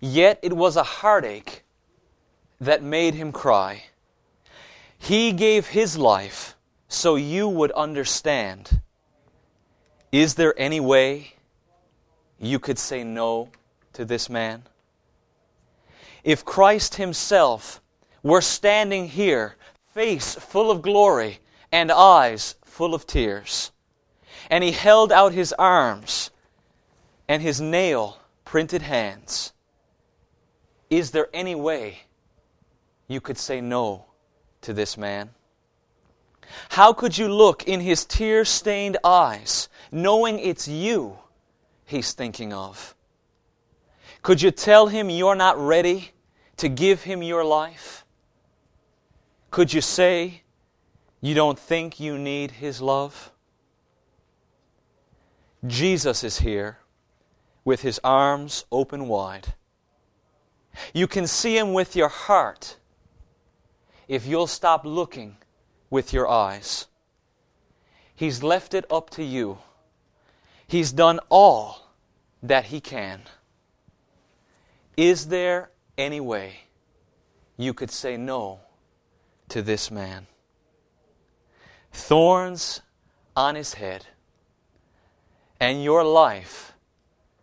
[0.00, 1.64] Yet it was a heartache
[2.60, 3.84] that made him cry.
[4.98, 6.56] He gave his life
[6.88, 8.80] so you would understand.
[10.12, 11.34] Is there any way
[12.38, 13.50] you could say no
[13.92, 14.62] to this man?
[16.26, 17.80] If Christ Himself
[18.20, 19.54] were standing here,
[19.94, 21.38] face full of glory
[21.70, 23.70] and eyes full of tears,
[24.50, 26.32] and he held out his arms
[27.28, 29.52] and his nail printed hands.
[30.90, 32.00] Is there any way
[33.06, 34.06] you could say no
[34.62, 35.30] to this man?
[36.70, 41.18] How could you look in his tear stained eyes, knowing it's you
[41.84, 42.96] he's thinking of?
[44.22, 46.10] Could you tell him you're not ready
[46.56, 48.04] to give him your life?
[49.50, 50.42] Could you say
[51.20, 53.32] you don't think you need his love?
[55.66, 56.78] Jesus is here
[57.64, 59.54] with his arms open wide.
[60.92, 62.76] You can see him with your heart.
[64.08, 65.36] if you'll stop looking
[65.90, 66.86] with your eyes.
[68.14, 69.58] He's left it up to you.
[70.66, 71.90] He's done all
[72.42, 73.22] that He can.
[74.96, 76.60] Is there any way
[77.56, 78.60] you could say no
[79.48, 80.26] to this man?
[81.92, 82.82] Thorns
[83.34, 84.06] on his head,
[85.60, 86.72] and your life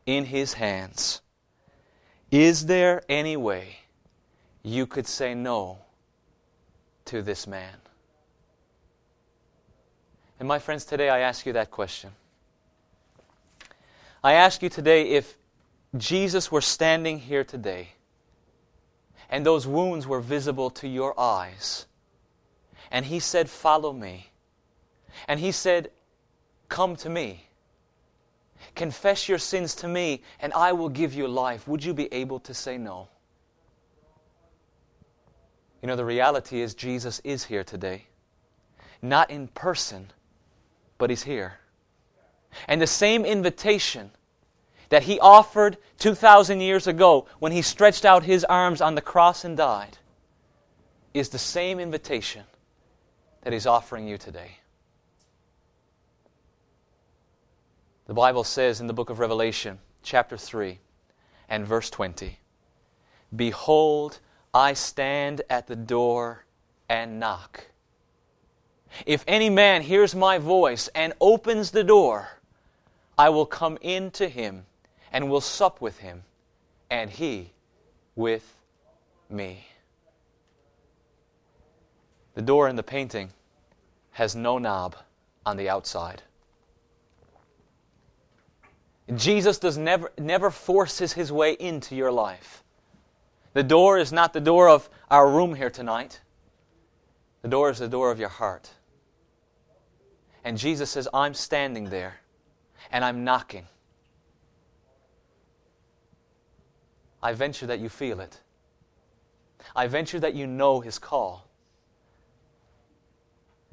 [0.05, 1.21] in his hands.
[2.31, 3.77] Is there any way
[4.63, 5.79] you could say no
[7.05, 7.75] to this man?
[10.39, 12.11] And my friends, today I ask you that question.
[14.23, 15.37] I ask you today if
[15.95, 17.89] Jesus were standing here today
[19.29, 21.85] and those wounds were visible to your eyes,
[22.91, 24.31] and he said, Follow me,
[25.27, 25.91] and he said,
[26.69, 27.47] Come to me.
[28.75, 31.67] Confess your sins to me, and I will give you life.
[31.67, 33.09] Would you be able to say no?
[35.81, 38.05] You know, the reality is Jesus is here today.
[39.01, 40.11] Not in person,
[40.97, 41.59] but He's here.
[42.67, 44.11] And the same invitation
[44.89, 49.43] that He offered 2,000 years ago when He stretched out His arms on the cross
[49.43, 49.97] and died
[51.13, 52.43] is the same invitation
[53.41, 54.57] that He's offering you today.
[58.05, 60.79] The Bible says in the book of Revelation, chapter 3
[61.47, 62.39] and verse 20
[63.35, 64.19] Behold,
[64.53, 66.45] I stand at the door
[66.87, 67.67] and knock.
[69.05, 72.39] If any man hears my voice and opens the door,
[73.17, 74.65] I will come in to him
[75.13, 76.23] and will sup with him,
[76.89, 77.51] and he
[78.15, 78.57] with
[79.29, 79.67] me.
[82.33, 83.29] The door in the painting
[84.11, 84.95] has no knob
[85.45, 86.23] on the outside.
[89.15, 92.63] Jesus does never, never forces his way into your life.
[93.53, 96.21] The door is not the door of our room here tonight.
[97.43, 98.71] The door is the door of your heart.
[100.43, 102.21] And Jesus says, I'm standing there
[102.91, 103.67] and I'm knocking.
[107.23, 108.41] I venture that you feel it.
[109.73, 111.47] I venture that you know his call.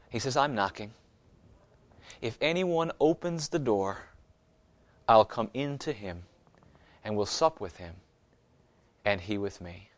[0.09, 0.93] He says, I'm knocking.
[2.23, 3.99] If anyone opens the door,
[5.09, 6.23] I'll come into him
[7.03, 7.95] and will sup with him,
[9.05, 9.89] and he with me.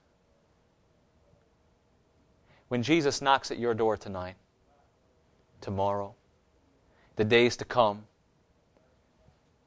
[2.68, 4.36] When Jesus knocks at your door tonight,
[5.60, 6.14] tomorrow,
[7.16, 8.04] the days to come,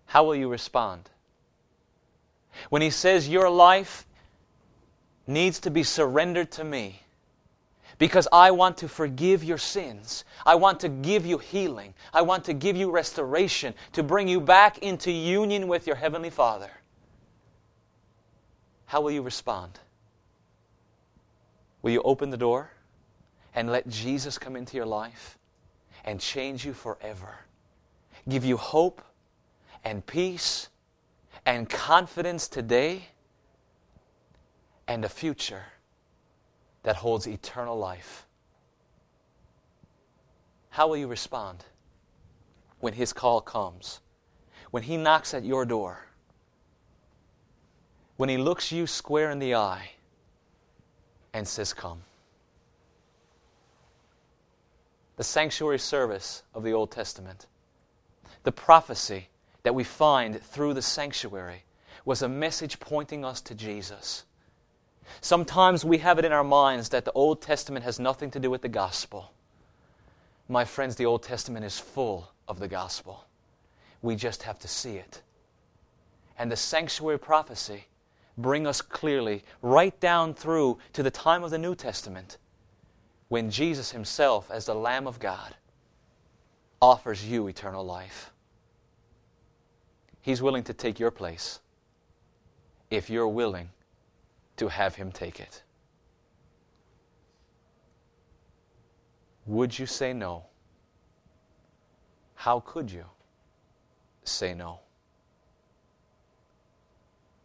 [0.08, 1.12] how will you respond?
[2.70, 4.06] When he says your life
[5.28, 7.02] needs to be surrendered to me,
[7.98, 10.26] because I want to forgive your sins.
[10.46, 11.94] I want to give you healing.
[12.14, 16.30] I want to give you restoration, to bring you back into union with your Heavenly
[16.30, 16.72] Father.
[18.86, 19.80] How will you respond?
[21.82, 22.72] Will you open the door
[23.54, 25.38] and let Jesus come into your life
[26.04, 27.40] and change you forever?
[28.28, 29.02] Give you hope
[29.84, 30.70] and peace
[31.46, 33.10] and confidence today
[34.88, 35.64] and a future
[36.84, 38.26] that holds eternal life.
[40.70, 41.66] How will you respond
[42.80, 44.02] when His call comes?
[44.72, 46.08] When He knocks at your door?
[48.18, 49.92] When He looks you square in the eye
[51.34, 52.02] and says, Come?
[55.18, 57.46] The sanctuary service of the Old Testament,
[58.44, 59.30] the prophecy
[59.66, 61.64] that we find through the sanctuary,
[62.06, 64.24] was a message pointing us to Jesus.
[65.22, 68.52] Sometimes we have it in our minds that the Old Testament has nothing to do
[68.52, 69.32] with the gospel.
[70.48, 73.26] My friends, the Old Testament is full of the gospel.
[74.04, 75.24] We just have to see it.
[76.38, 77.86] And the sanctuary prophecy
[78.38, 82.38] bring us clearly right down through to the time of the New Testament
[83.30, 85.56] when Jesus himself as the lamb of God
[86.80, 88.32] offers you eternal life.
[90.26, 91.60] He's willing to take your place
[92.90, 93.70] if you're willing
[94.58, 95.62] to have him take it.
[99.46, 100.46] Would you say no?
[102.34, 103.06] How could you
[104.24, 104.80] say no?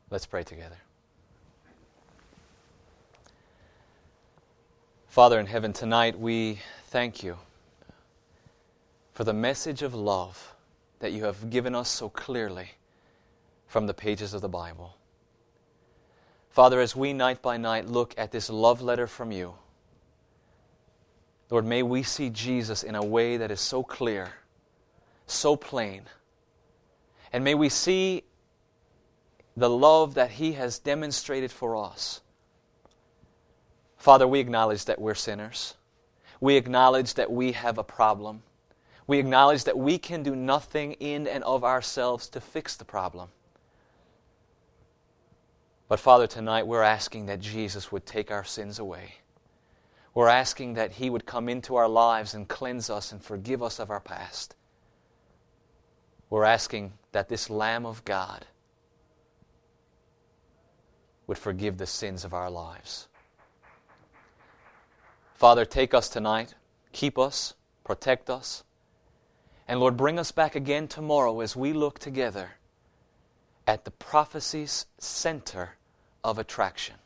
[0.08, 0.78] Let's pray together.
[5.06, 7.36] Father in heaven, tonight we thank you
[9.12, 10.49] for the message of love
[11.00, 12.70] that you have given us so clearly
[13.66, 14.96] from the pages of the Bible.
[16.50, 19.54] Father, as we night by night look at this love letter from you,
[21.50, 24.30] Lord, may we see Jesus in a way that is so clear,
[25.26, 26.02] so plain.
[27.32, 28.22] And may we see
[29.56, 32.20] the love that He has demonstrated for us.
[33.96, 35.74] Father, we acknowledge that we're sinners.
[36.40, 38.42] We acknowledge that we have a problem.
[39.10, 43.30] We acknowledge that we can do nothing in and of ourselves to fix the problem.
[45.88, 49.16] But Father, tonight we're asking that Jesus would take our sins away.
[50.14, 53.80] We're asking that He would come into our lives and cleanse us and forgive us
[53.80, 54.54] of our past.
[56.28, 58.46] We're asking that this Lamb of God
[61.26, 63.08] would forgive the sins of our lives.
[65.34, 66.54] Father, take us tonight,
[66.92, 68.62] keep us, protect us,
[69.70, 72.54] and Lord, bring us back again tomorrow as we look together
[73.68, 75.76] at the prophecy's center
[76.24, 76.96] of attraction.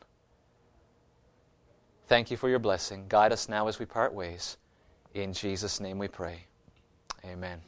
[2.07, 3.05] Thank you for your blessing.
[3.07, 4.57] Guide us now as we part ways.
[5.13, 6.45] In Jesus' name we pray.
[7.23, 7.61] Amen.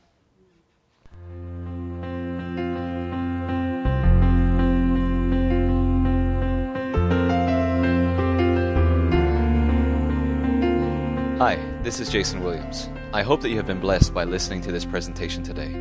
[11.38, 12.90] Hi, this is Jason Williams.
[13.14, 15.72] I hope that you have been blessed by listening to this presentation today.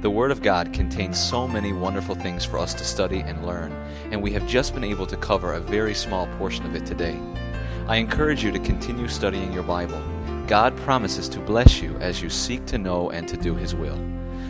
[0.00, 3.70] The Word of God contains so many wonderful things for us to study and learn,
[4.10, 7.16] and we have just been able to cover a very small portion of it today.
[7.86, 10.02] I encourage you to continue studying your Bible.
[10.48, 14.00] God promises to bless you as you seek to know and to do His will.